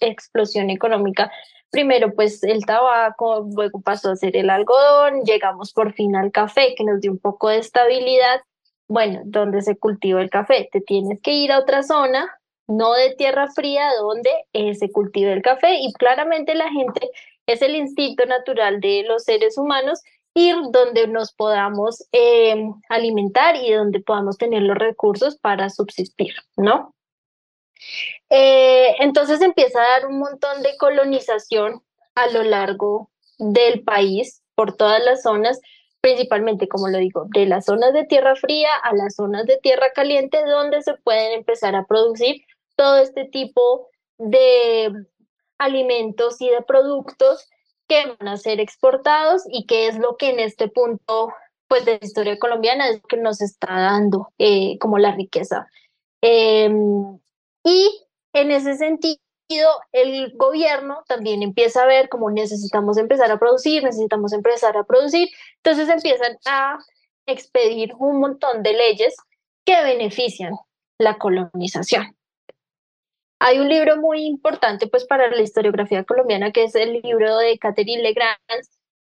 [0.00, 1.30] explosión económica.
[1.70, 6.74] Primero pues el tabaco, luego pasó a ser el algodón, llegamos por fin al café
[6.76, 8.40] que nos dio un poco de estabilidad
[8.88, 12.30] bueno, donde se cultiva el café, te tienes que ir a otra zona,
[12.66, 17.10] no de tierra fría, donde eh, se cultive el café y claramente la gente
[17.46, 20.02] es el instinto natural de los seres humanos
[20.34, 26.94] ir donde nos podamos em, alimentar y donde podamos tener los recursos para subsistir, ¿no?
[28.30, 31.82] Eh, entonces empieza a dar un montón de colonización
[32.14, 35.60] a lo largo del país, por todas las zonas,
[36.04, 39.86] principalmente, como lo digo, de las zonas de tierra fría a las zonas de tierra
[39.94, 42.42] caliente, donde se pueden empezar a producir
[42.76, 43.88] todo este tipo
[44.18, 44.92] de
[45.56, 47.48] alimentos y de productos
[47.88, 51.32] que van a ser exportados y que es lo que en este punto
[51.68, 55.68] pues de la historia colombiana es lo que nos está dando eh, como la riqueza.
[56.20, 57.18] Em,
[57.64, 59.23] y en ese sentido,
[59.92, 65.28] el gobierno también empieza a ver cómo necesitamos empezar a producir, necesitamos empezar a producir,
[65.56, 66.78] entonces empiezan a
[67.26, 69.16] expedir un montón de leyes
[69.64, 70.54] que benefician
[70.98, 72.16] la colonización.
[73.40, 77.58] Hay un libro muy importante pues para la historiografía colombiana que es el libro de
[77.58, 78.38] Catherine Legrand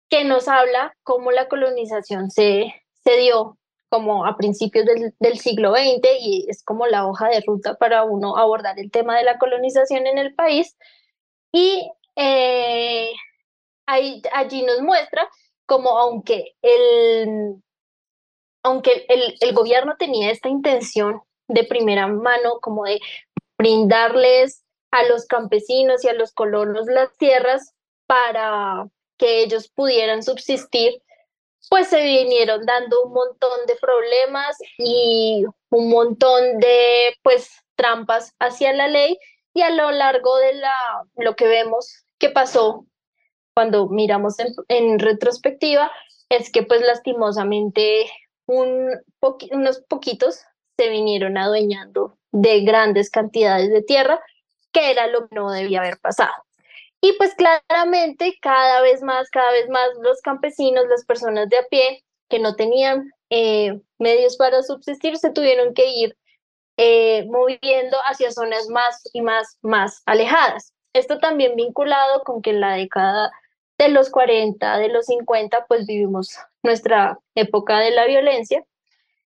[0.10, 2.74] que nos habla cómo la colonización se,
[3.04, 3.58] se dio
[3.92, 8.04] como a principios del, del, siglo XX y es como la hoja de ruta para
[8.04, 10.78] uno abordar el tema de la colonización en el país.
[11.52, 13.12] Y eh,
[13.86, 15.30] ahí, allí nos muestra
[15.66, 17.62] como aunque el,
[18.64, 23.02] aunque el, el gobierno tenía esta intención de primera mano como de
[23.58, 27.74] brindarles a los campesinos y a los colonos las tierras
[28.08, 28.88] para
[29.18, 31.02] que ellos pudieran subsistir,
[31.70, 38.74] pues se vinieron dando un montón de problemas y un montón de pues trampas hacia
[38.74, 39.18] la ley
[39.54, 40.74] y a lo largo de la
[41.16, 42.86] lo que vemos que pasó
[43.54, 44.36] cuando miramos
[44.70, 45.92] en, retrospectiva
[46.30, 48.10] es que pues lastimosamente
[48.48, 48.90] un
[49.52, 50.42] unos poquitos
[50.78, 54.20] se vinieron adueñando de grandes cantidades de tierra,
[54.72, 56.32] que era lo que no debía haber pasado.
[57.02, 61.66] Y pues claramente cada vez más, cada vez más los campesinos, las personas de a
[61.68, 66.16] pie que no tenían eh, medios para subsistir, se tuvieron que ir
[66.78, 70.74] eh, moviendo hacia zonas más y más, más alejadas.
[70.94, 73.32] Esto también vinculado con que en la década
[73.80, 78.64] de los 40, de los 50, pues vivimos nuestra época de la violencia,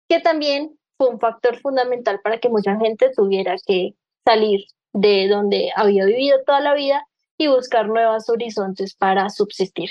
[0.09, 3.95] que también fue un factor fundamental para que mucha gente tuviera que
[4.25, 7.07] salir de donde había vivido toda la vida
[7.37, 9.91] y buscar nuevos horizontes para subsistir.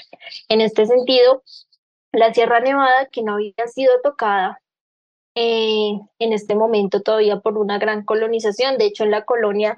[0.50, 1.44] En este sentido,
[2.12, 4.62] la Sierra Nevada, que no había sido tocada
[5.36, 9.78] eh, en este momento todavía por una gran colonización, de hecho en la colonia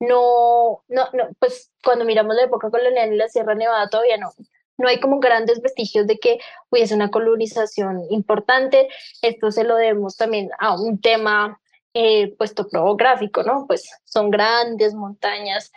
[0.00, 4.32] no, no, no, pues cuando miramos la época colonial en la Sierra Nevada todavía no,
[4.78, 6.38] no hay como grandes vestigios de que
[6.70, 8.88] hubiese una colonización importante.
[9.22, 11.60] Esto se lo debemos también a un tema
[11.94, 13.64] eh, pues topográfico, ¿no?
[13.66, 15.72] Pues son grandes montañas,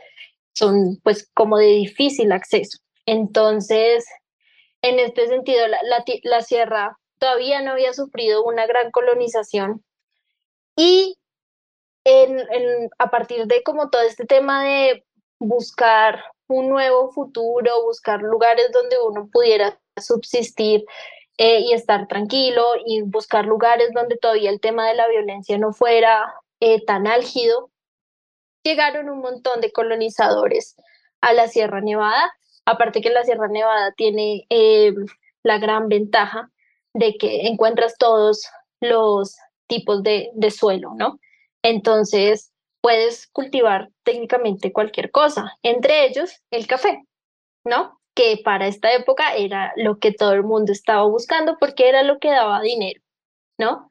[0.53, 2.79] son pues como de difícil acceso.
[3.05, 4.05] Entonces,
[4.81, 5.79] en este sentido, la,
[6.23, 9.83] la, sierra todavía no había sufrido una gran colonización
[10.75, 11.17] y
[12.05, 15.05] en, en, a partir de como todo este tema de
[15.39, 20.85] buscar un nuevo futuro, buscar lugares donde uno pudiera subsistir
[21.37, 25.71] eh, y estar tranquilo y buscar lugares donde todavía el tema de la violencia no
[25.71, 27.69] fuera eh, tan álgido.
[28.63, 30.75] Llegaron un montón de colonizadores
[31.21, 32.33] a la Sierra Nevada,
[32.65, 34.93] aparte que la Sierra Nevada tiene eh,
[35.43, 36.49] la gran ventaja
[36.93, 38.45] de que encuentras todos
[38.81, 39.35] los
[39.67, 41.19] tipos de, de suelo, ¿no?
[41.63, 42.51] Entonces,
[42.81, 47.03] puedes cultivar técnicamente cualquier cosa, entre ellos el café,
[47.65, 47.99] ¿no?
[48.15, 52.19] Que para esta época era lo que todo el mundo estaba buscando porque era lo
[52.19, 53.01] que daba dinero,
[53.57, 53.88] ¿no?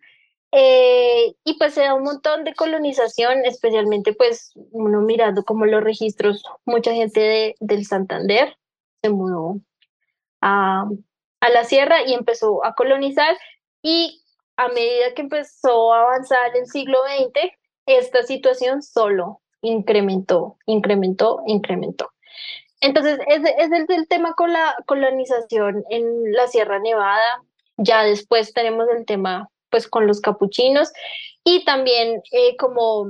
[0.53, 5.85] Eh, y pues se da un montón de colonización, especialmente pues uno mirando como los
[5.85, 8.57] registros, mucha gente de, del Santander
[9.03, 9.61] se mudó
[10.41, 10.87] a,
[11.41, 13.37] a la sierra y empezó a colonizar
[13.83, 14.23] y
[14.57, 17.53] a medida que empezó a avanzar el siglo XX,
[17.87, 22.11] esta situación solo incrementó, incrementó, incrementó.
[22.81, 27.43] Entonces, ese es el, tema con la colonización en la Sierra Nevada.
[27.77, 30.91] Ya después tenemos el tema pues con los capuchinos
[31.45, 33.09] y también eh, como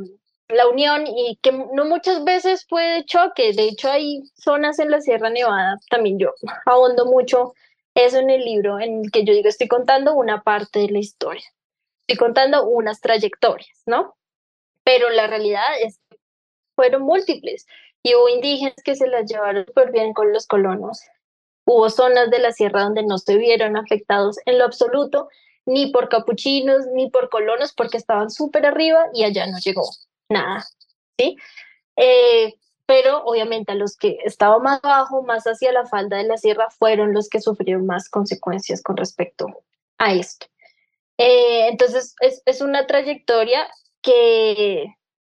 [0.49, 3.53] la unión y que no muchas veces fue de choque.
[3.53, 6.33] De hecho, hay zonas en la Sierra Nevada, también yo
[6.67, 7.55] ahondo mucho
[7.95, 10.99] eso en el libro en el que yo digo, estoy contando una parte de la
[10.99, 11.45] historia,
[12.07, 14.15] estoy contando unas trayectorias, ¿no?
[14.89, 16.17] pero la realidad es que
[16.75, 17.67] fueron múltiples
[18.03, 21.03] y hubo indígenas que se las llevaron súper bien con los colonos.
[21.67, 25.29] Hubo zonas de la sierra donde no se vieron afectados en lo absoluto,
[25.69, 29.83] ni por capuchinos, ni por colonos, porque estaban súper arriba y allá no llegó
[30.31, 30.65] nada,
[31.19, 31.37] ¿sí?
[31.97, 32.55] Eh,
[32.87, 36.71] pero obviamente a los que estaban más abajo, más hacia la falda de la sierra,
[36.71, 39.47] fueron los que sufrieron más consecuencias con respecto
[39.99, 40.47] a esto.
[41.19, 43.69] Eh, entonces, es, es, una trayectoria
[44.01, 44.87] que,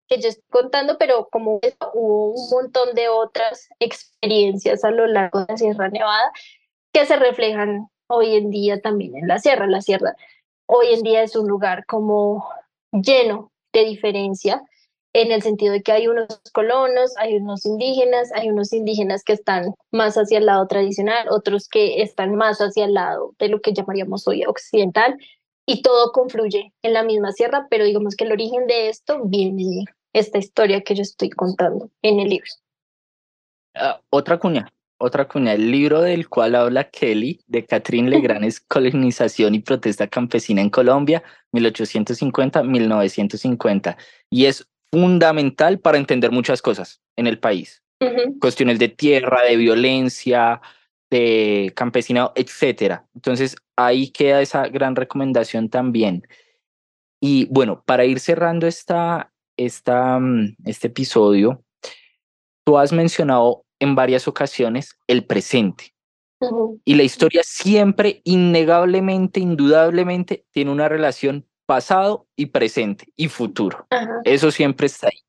[0.09, 1.61] que yo estoy contando, pero como
[1.93, 6.31] hubo un montón de otras experiencias a lo largo de la Sierra Nevada
[6.91, 9.67] que se reflejan hoy en día también en la sierra.
[9.67, 10.15] La sierra
[10.67, 12.47] hoy en día es un lugar como
[12.91, 14.63] lleno de diferencia
[15.13, 19.31] en el sentido de que hay unos colonos, hay unos indígenas, hay unos indígenas que
[19.31, 23.61] están más hacia el lado tradicional, otros que están más hacia el lado de lo
[23.61, 25.17] que llamaríamos hoy occidental,
[25.65, 29.63] y todo confluye en la misma sierra, pero digamos que el origen de esto viene
[29.63, 32.51] de esta historia que yo estoy contando en el libro.
[33.73, 38.61] Ah, otra cuña, otra cuña, el libro del cual habla Kelly, de Catherine Legrand, es
[38.61, 41.21] Colonización y Protesta Campesina en Colombia,
[41.51, 43.97] 1850-1950,
[44.29, 47.81] y es fundamental para entender muchas cosas en el país.
[48.39, 50.59] Cuestiones de tierra, de violencia,
[51.09, 53.05] de campesinado, etcétera.
[53.15, 56.27] Entonces, ahí queda esa gran recomendación también.
[57.21, 61.63] Y bueno, para ir cerrando esta, esta, mm, este episodio,
[62.63, 65.93] tú has mencionado en varias ocasiones el presente.
[66.83, 73.87] Y la historia siempre, innegablemente, indudablemente, tiene una relación pasado y presente y futuro.
[74.25, 75.25] Eso siempre está ahí.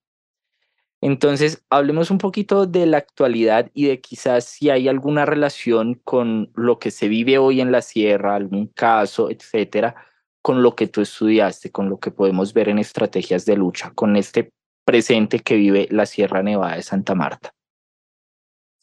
[1.00, 6.50] Entonces, hablemos un poquito de la actualidad y de quizás si hay alguna relación con
[6.54, 9.94] lo que se vive hoy en la sierra, algún caso, etcétera,
[10.42, 14.16] con lo que tú estudiaste, con lo que podemos ver en estrategias de lucha, con
[14.16, 14.50] este
[14.84, 17.52] presente que vive la Sierra Nevada de Santa Marta.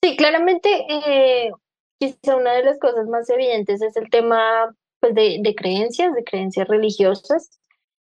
[0.03, 1.49] Sí, claramente, eh,
[1.97, 6.25] quizá una de las cosas más evidentes es el tema pues, de, de creencias, de
[6.25, 7.61] creencias religiosas.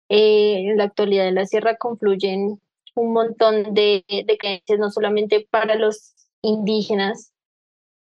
[0.07, 2.61] Eh, en la actualidad en la sierra confluyen
[2.93, 7.33] un montón de, de creencias, no solamente para los indígenas.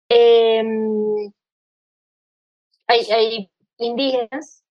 [0.09, 1.31] Em,
[2.87, 4.63] hay, hay indígenas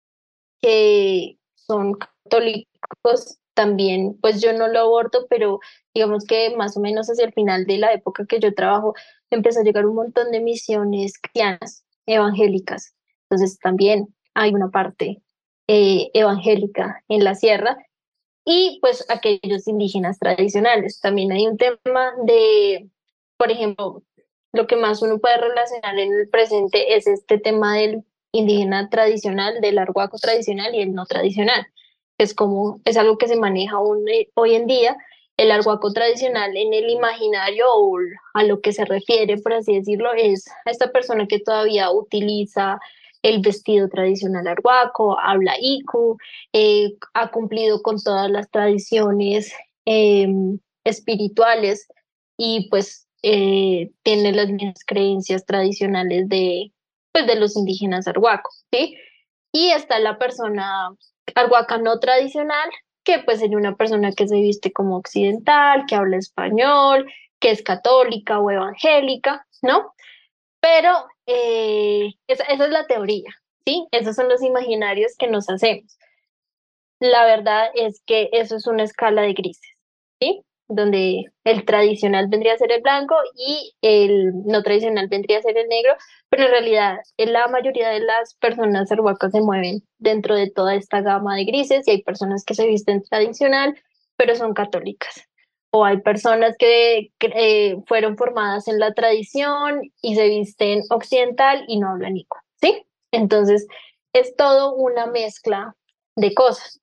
[0.62, 5.60] que son católicos también, pues yo no lo aborto, pero
[5.94, 8.94] digamos que más o menos hacia el final de la época que yo trabajo,
[9.30, 12.96] empezó a llegar un montón de misiones cristianas, evangélicas,
[13.30, 15.22] entonces también hay una parte
[15.68, 17.78] eh, evangélica en la sierra
[18.46, 21.00] y pues aquellos indígenas tradicionales.
[21.00, 22.90] También hay un tema de,
[23.38, 24.04] por ejemplo,
[24.54, 29.62] lo que más uno puede relacionar en el presente es este tema del indígena tradicional,
[29.62, 31.68] del arhuaco tradicional y el no tradicional.
[32.22, 33.78] Es como, es algo que se maneja
[34.14, 34.96] eh, hoy en día,
[35.38, 37.98] el arhuaco tradicional en el imaginario o
[38.36, 42.80] a lo que se refiere, por así decirlo, es a esta persona que todavía utiliza
[43.24, 46.18] el vestido tradicional arhuaco, habla iku,
[46.54, 49.52] eh, ha cumplido con todas las tradiciones
[49.86, 51.88] em, espirituales
[52.38, 56.72] y pues eh, tiene las mismas creencias tradicionales de,
[57.14, 58.96] pues, de los indígenas arhuacos, ¿sí?
[59.52, 60.96] Y está la persona
[61.36, 62.70] arhuaca no tradicional,
[63.04, 67.64] que pues sería una persona que se viste como occidental, que habla español, que es
[67.64, 69.94] católica o evangélica, ¿no?
[70.60, 73.32] Pero eh, esa, es la teoría,
[73.66, 73.88] ¿sí?
[73.92, 75.98] Esos son los imaginarios que nos hacemos.
[77.00, 79.76] La verdad es que eso es una escala de grises,
[80.20, 80.44] ¿sí?
[80.74, 85.58] Donde el tradicional vendría a ser el blanco y el no tradicional vendría a ser
[85.58, 85.94] el negro,
[86.30, 91.02] pero en realidad la mayoría de las personas arhuacas se mueven dentro de toda esta
[91.02, 93.76] gama de grises y hay personas que se visten tradicional,
[94.18, 95.28] pero son católicas
[95.72, 101.80] o hay personas que, eh, fueron formadas en la tradición y se visten occidental y
[101.80, 102.86] no hablan ico, ¿sí?
[103.12, 103.66] Entonces,
[104.14, 105.76] es todo una mezcla
[106.18, 106.81] de cosas.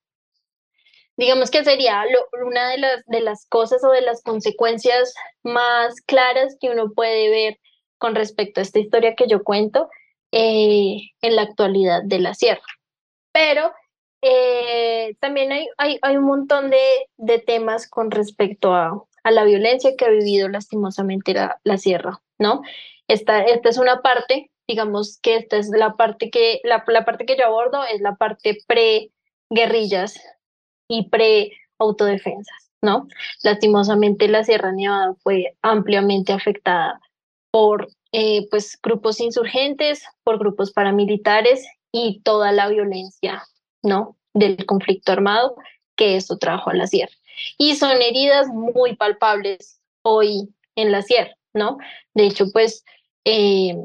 [1.18, 2.04] Digamos que sería
[2.46, 5.12] una de las, de las cosas o de las consecuencias
[5.42, 7.58] más claras que uno puede ver
[7.98, 9.90] con respecto a esta historia que yo cuento
[10.30, 12.62] eh, en la actualidad de la sierra.
[13.32, 13.72] Pero
[14.22, 19.42] eh, también hay, hay, hay, un montón de, de temas con respecto a, a, la
[19.42, 22.62] violencia que ha vivido lastimosamente la, la sierra, ¿no?
[23.08, 27.26] Esta, esta, es una parte, digamos que esta es la parte que, la, la parte
[27.26, 30.14] que yo abordo, es la parte pre-guerrillas
[30.88, 33.06] y pre-autodefensas, ¿no?
[33.42, 37.00] Lastimosamente la Sierra Nevada fue ampliamente afectada
[37.50, 43.42] por eh, pues, grupos insurgentes, por grupos paramilitares y toda la violencia
[43.82, 44.16] ¿no?
[44.34, 45.56] Del conflicto armado
[45.96, 47.12] que esto trajo a la sierra.
[47.56, 51.78] Y son heridas muy palpables hoy en la sierra, ¿no?
[52.14, 52.84] De hecho, pues
[53.24, 53.76] eh,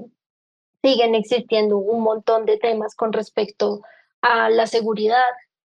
[0.83, 3.81] siguen existiendo un montón de temas con respecto
[4.21, 5.23] a la seguridad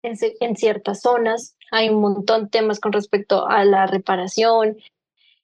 [0.02, 1.56] en, ciertas zonas.
[1.70, 4.76] Hay un montón de temas con respecto a la reparación.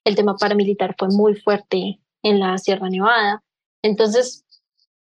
[0.03, 3.43] El tema paramilitar fue muy fuerte en la Sierra Nevada.
[3.83, 4.45] Entonces,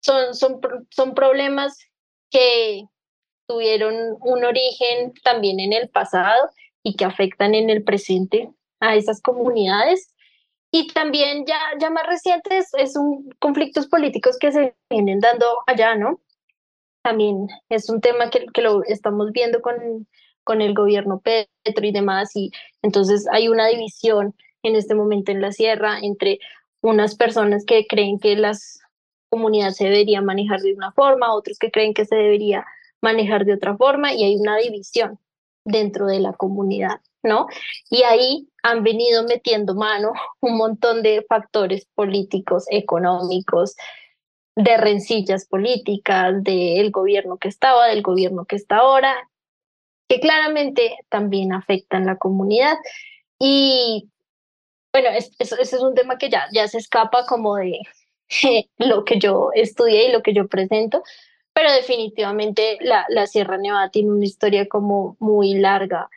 [0.01, 1.79] son, son, son problemas
[2.31, 2.85] que
[3.47, 6.51] tuvieron un origen también en el pasado
[6.83, 10.15] y que afectan en el presente a esas comunidades.
[10.71, 15.95] Y también ya, ya más recientes es un conflictos políticos que se vienen dando allá,
[15.95, 16.21] ¿no?
[17.03, 20.07] También es un tema que, que lo estamos viendo con,
[20.45, 22.51] con el gobierno Petro y demás, y
[22.83, 26.39] entonces hay una división en este momento en la sierra entre
[26.81, 28.81] unas personas que creen que las
[29.31, 32.65] comunidades se debería manejar de una forma, otros que creen que se debería
[33.01, 35.19] manejar de otra forma y hay una división
[35.65, 37.47] dentro de la comunidad, ¿no?
[37.91, 43.77] Y ahí han venido metiendo mano un montón de factores políticos, económicos,
[44.59, 49.15] de rencillas políticas, del gobierno que estaba, del gobierno que está ahora,
[50.09, 52.77] que claramente también afectan la comunidad.
[53.39, 54.09] Y
[54.93, 57.79] bueno, ese es, un tema que ya, ya se escapa como de
[58.79, 61.05] lo que yo estudié y lo que yo presento,
[61.53, 66.09] pero definitivamente la, la Sierra Nevada tiene una historia como muy larga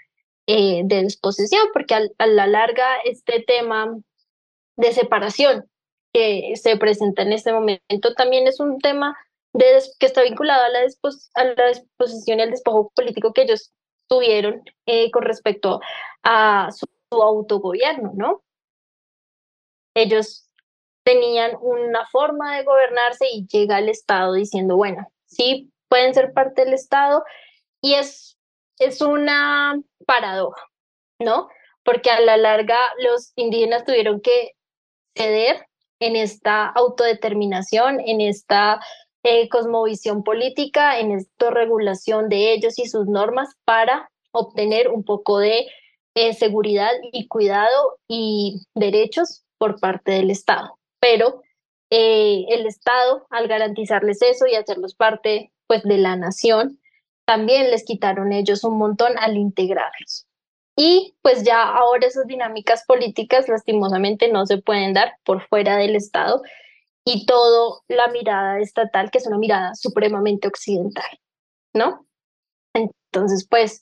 [0.48, 4.00] eh, de disposición, porque a, la larga este tema
[4.78, 5.70] de separación
[6.14, 9.18] que se presenta en este momento también es un tema
[9.54, 10.80] de, que está vinculado a la,
[11.36, 13.72] a la disposición y al despojo político que ellos
[14.08, 15.80] tuvieron eh, con respecto
[16.24, 18.42] a su, autogobierno, ¿no?
[19.94, 20.50] Ellos
[21.04, 26.64] tenían una forma de gobernarse y llega el Estado diciendo, bueno, sí, pueden ser parte
[26.64, 27.26] del Estado
[27.82, 28.38] y es,
[28.80, 30.66] es una paradoja,
[31.20, 31.50] ¿no?
[31.84, 34.52] Porque a la larga los indígenas tuvieron que
[35.18, 35.68] ceder
[36.02, 38.82] en esta autodeterminación, en esta
[39.24, 45.38] eh, cosmovisión política, en esta regulación de ellos y sus normas para obtener un poco
[45.38, 45.68] de
[46.16, 50.80] eh, seguridad y cuidado y derechos por parte del Estado.
[51.00, 51.44] Pero
[51.92, 56.80] eh, el Estado, al garantizarles eso y hacerlos parte pues, de la nación,
[57.26, 60.26] también les quitaron ellos un montón al integrarlos.
[60.76, 65.96] Y pues ya ahora esas dinámicas políticas lastimosamente no se pueden dar por fuera del
[65.96, 66.42] Estado
[67.06, 71.20] y todo la mirada estatal, que es una mirada supremamente occidental,
[71.74, 72.06] ¿no?
[72.74, 73.82] Entonces, pues,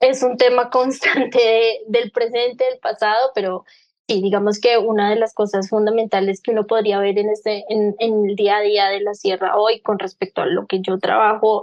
[0.00, 3.64] es un tema constante del presente, del pasado, pero
[4.08, 7.94] sí, digamos que una de las cosas fundamentales que uno podría ver en, este, en
[8.00, 11.62] el día a día de la sierra hoy con respecto a lo que yo trabajo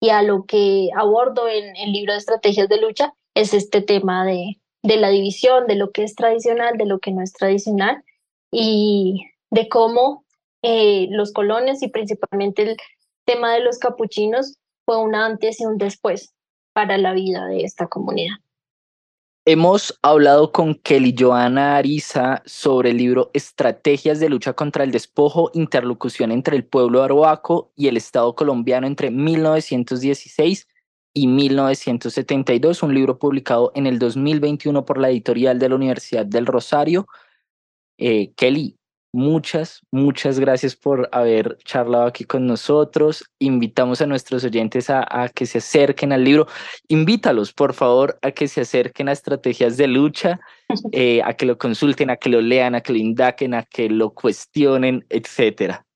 [0.00, 4.24] y a lo que abordo en el libro de estrategias de lucha es este tema
[4.24, 8.02] de, de la división, de lo que es tradicional, de lo que no es tradicional
[8.50, 10.24] y de cómo
[10.62, 12.76] eh, los colones y principalmente el
[13.26, 14.56] tema de los capuchinos
[14.86, 16.32] fue un antes y un después
[16.72, 18.36] para la vida de esta comunidad.
[19.44, 25.50] Hemos hablado con Kelly Joana Ariza sobre el libro Estrategias de lucha contra el despojo,
[25.52, 30.66] interlocución entre el pueblo arhuaco y el Estado colombiano entre 1916
[31.16, 36.44] y 1972, un libro publicado en el 2021 por la editorial de la Universidad del
[36.44, 37.06] Rosario.
[37.96, 38.76] Eh, Kelly,
[39.14, 43.24] muchas, muchas gracias por haber charlado aquí con nosotros.
[43.38, 46.48] Invitamos a nuestros oyentes a, que se acerquen al libro.
[46.88, 50.38] Invítalos, por favor, a que se acerquen a estrategias de lucha,
[50.92, 53.88] eh, a que lo consulten, a que lo lean, a que lo indaquen, a que
[53.88, 55.86] lo cuestionen, etcétera.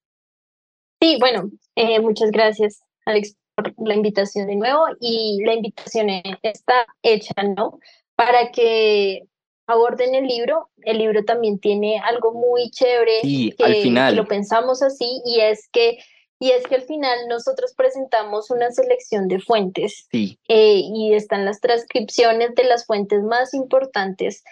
[0.99, 6.09] Sí, bueno, eh, muchas gracias, Alex, por la invitación de nuevo y la invitación
[6.43, 7.79] está hecha, ¿no?
[8.17, 9.25] Para que
[9.71, 10.69] aborden el libro.
[10.83, 14.17] El libro también tiene algo muy chévere que, al final.
[14.17, 15.99] lo pensamos así y es que
[16.43, 20.39] y es que al final nosotros presentamos una selección de fuentes sí.
[20.49, 24.43] Eh, y están las transcripciones de las fuentes más importantes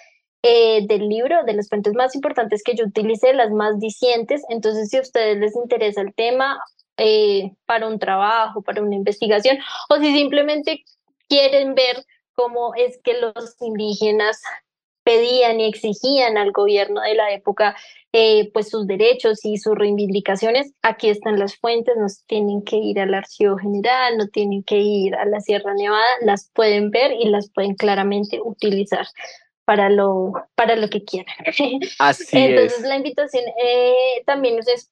[0.42, 4.42] eh, del libro, de las fuentes más importantes que yo utilicé, las más dicientes.
[4.50, 6.60] Entonces, si a ustedes les interesa el tema
[6.98, 10.84] eh, para un trabajo, para una investigación, o si simplemente
[11.28, 14.40] quieren ver cómo es que los indígenas
[15.02, 17.74] pedían y exigían al gobierno de la época
[18.12, 20.72] eh, pues sus derechos y sus reivindicaciones.
[20.82, 25.14] Aquí están las fuentes, no tienen que ir al Archivo General, no tienen que ir
[25.14, 29.06] a la Sierra Nevada, las pueden ver y las pueden claramente utilizar
[29.64, 31.34] para lo, para lo que quieran.
[31.98, 34.90] Así Entonces la invitación eh, también es,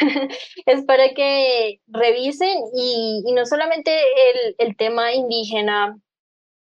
[0.66, 5.96] es para que revisen y, no solamente el, el tema indígena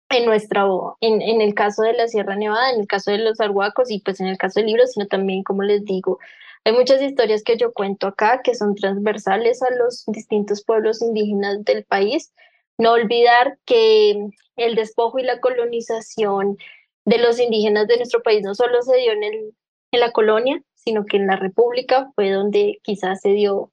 [0.09, 0.65] en nuestra,
[1.01, 3.99] en, en el caso de la Sierra Nevada, en el caso de los arhuacos y
[3.99, 6.19] pues en el caso del libro, sino también, como les digo,
[6.65, 11.63] Hay muchas historias que yo cuento acá que son transversales a los distintos pueblos indígenas
[11.65, 12.33] del país.
[12.77, 14.15] No olvidar que
[14.55, 16.57] el despojo y la colonización
[17.05, 19.53] de los indígenas de nuestro país no solo se dio en, el,
[19.91, 23.71] en la colonia, sino que en la República fue donde quizás se dio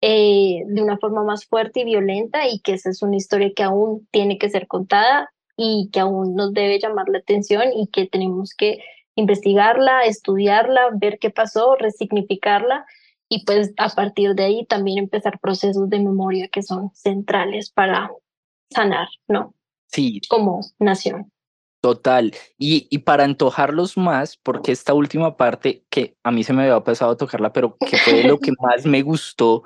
[0.00, 3.62] eh, de una forma más fuerte y violenta y que esa es una historia que
[3.62, 8.06] aún tiene que ser contada y que aún nos debe llamar la atención y que
[8.06, 8.78] tenemos que
[9.14, 12.84] investigarla, estudiarla, ver qué pasó, resignificarla
[13.28, 18.10] y pues a partir de ahí también empezar procesos de memoria que son centrales para
[18.70, 19.54] sanar, ¿no?
[19.88, 20.20] Sí.
[20.28, 21.32] Como nación.
[21.86, 22.34] Total.
[22.58, 26.80] Y, y para antojarlos más, porque esta última parte que a mí se me había
[26.80, 29.62] pasado a tocarla, pero que fue lo que más me gustó,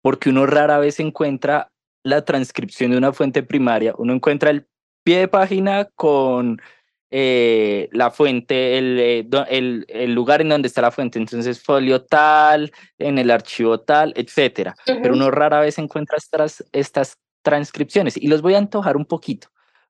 [0.00, 1.72] porque uno rara vez encuentra
[2.04, 4.68] la transcripción de una fuente primaria, uno encuentra el
[5.02, 6.62] pie de página con
[7.10, 12.04] eh, la fuente, el, eh, el, el, lugar en donde está la fuente, entonces folio
[12.04, 14.76] tal, en el archivo tal, etcétera.
[14.86, 19.48] Pero uno rara vez encuentra estas, estas transcripciones y los voy a antojar un poquito,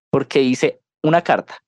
[0.08, 1.60] porque dice una carta.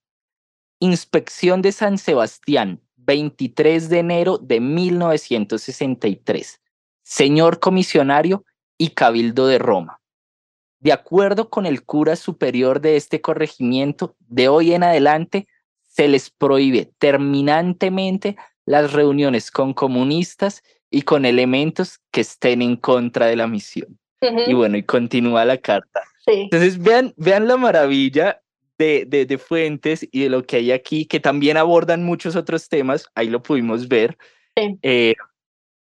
[0.78, 6.60] Inspección de San Sebastián, 23 de enero de 1963.
[7.02, 8.44] Señor comisionario
[8.76, 10.00] y cabildo de Roma.
[10.80, 15.46] De acuerdo con el cura superior de este corregimiento, de hoy en adelante
[15.86, 23.26] se les prohíbe terminantemente las reuniones con comunistas y con elementos que estén en contra
[23.26, 23.98] de la misión.
[24.46, 26.02] Y bueno, y continúa la carta.
[26.26, 28.42] Entonces, vean, vean la maravilla
[28.78, 33.10] de, de, fuentes y de lo que hay aquí, que también abordan muchos otros temas,
[33.14, 34.16] ahí lo pudimos ver.
[34.82, 35.14] Eh,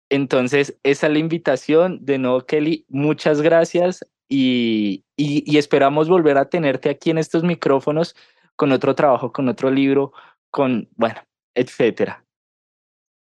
[0.10, 2.00] entonces, esa es la invitación.
[2.06, 8.16] De nuevo, Kelly, muchas gracias y, y, esperamos volver a tenerte aquí en estos micrófonos
[8.56, 10.14] con otro trabajo, con otro libro,
[10.50, 11.22] con, bueno,
[11.56, 12.26] etcétera.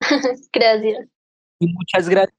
[0.52, 1.08] gracias.
[1.58, 2.36] Y muchas gracias.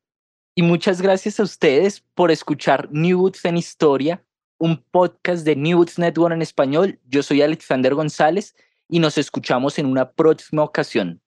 [0.55, 4.23] Y muchas gracias a ustedes por escuchar New Books en Historia,
[4.63, 6.97] un podcast de New Books Network en español.
[7.09, 8.55] Yo soy Alexander González
[8.87, 11.21] y nos escuchamos en una próxima ocasión.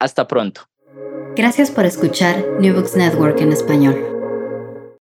[0.00, 0.62] Hasta pronto.
[1.36, 4.19] Gracias por escuchar New Books Network en español.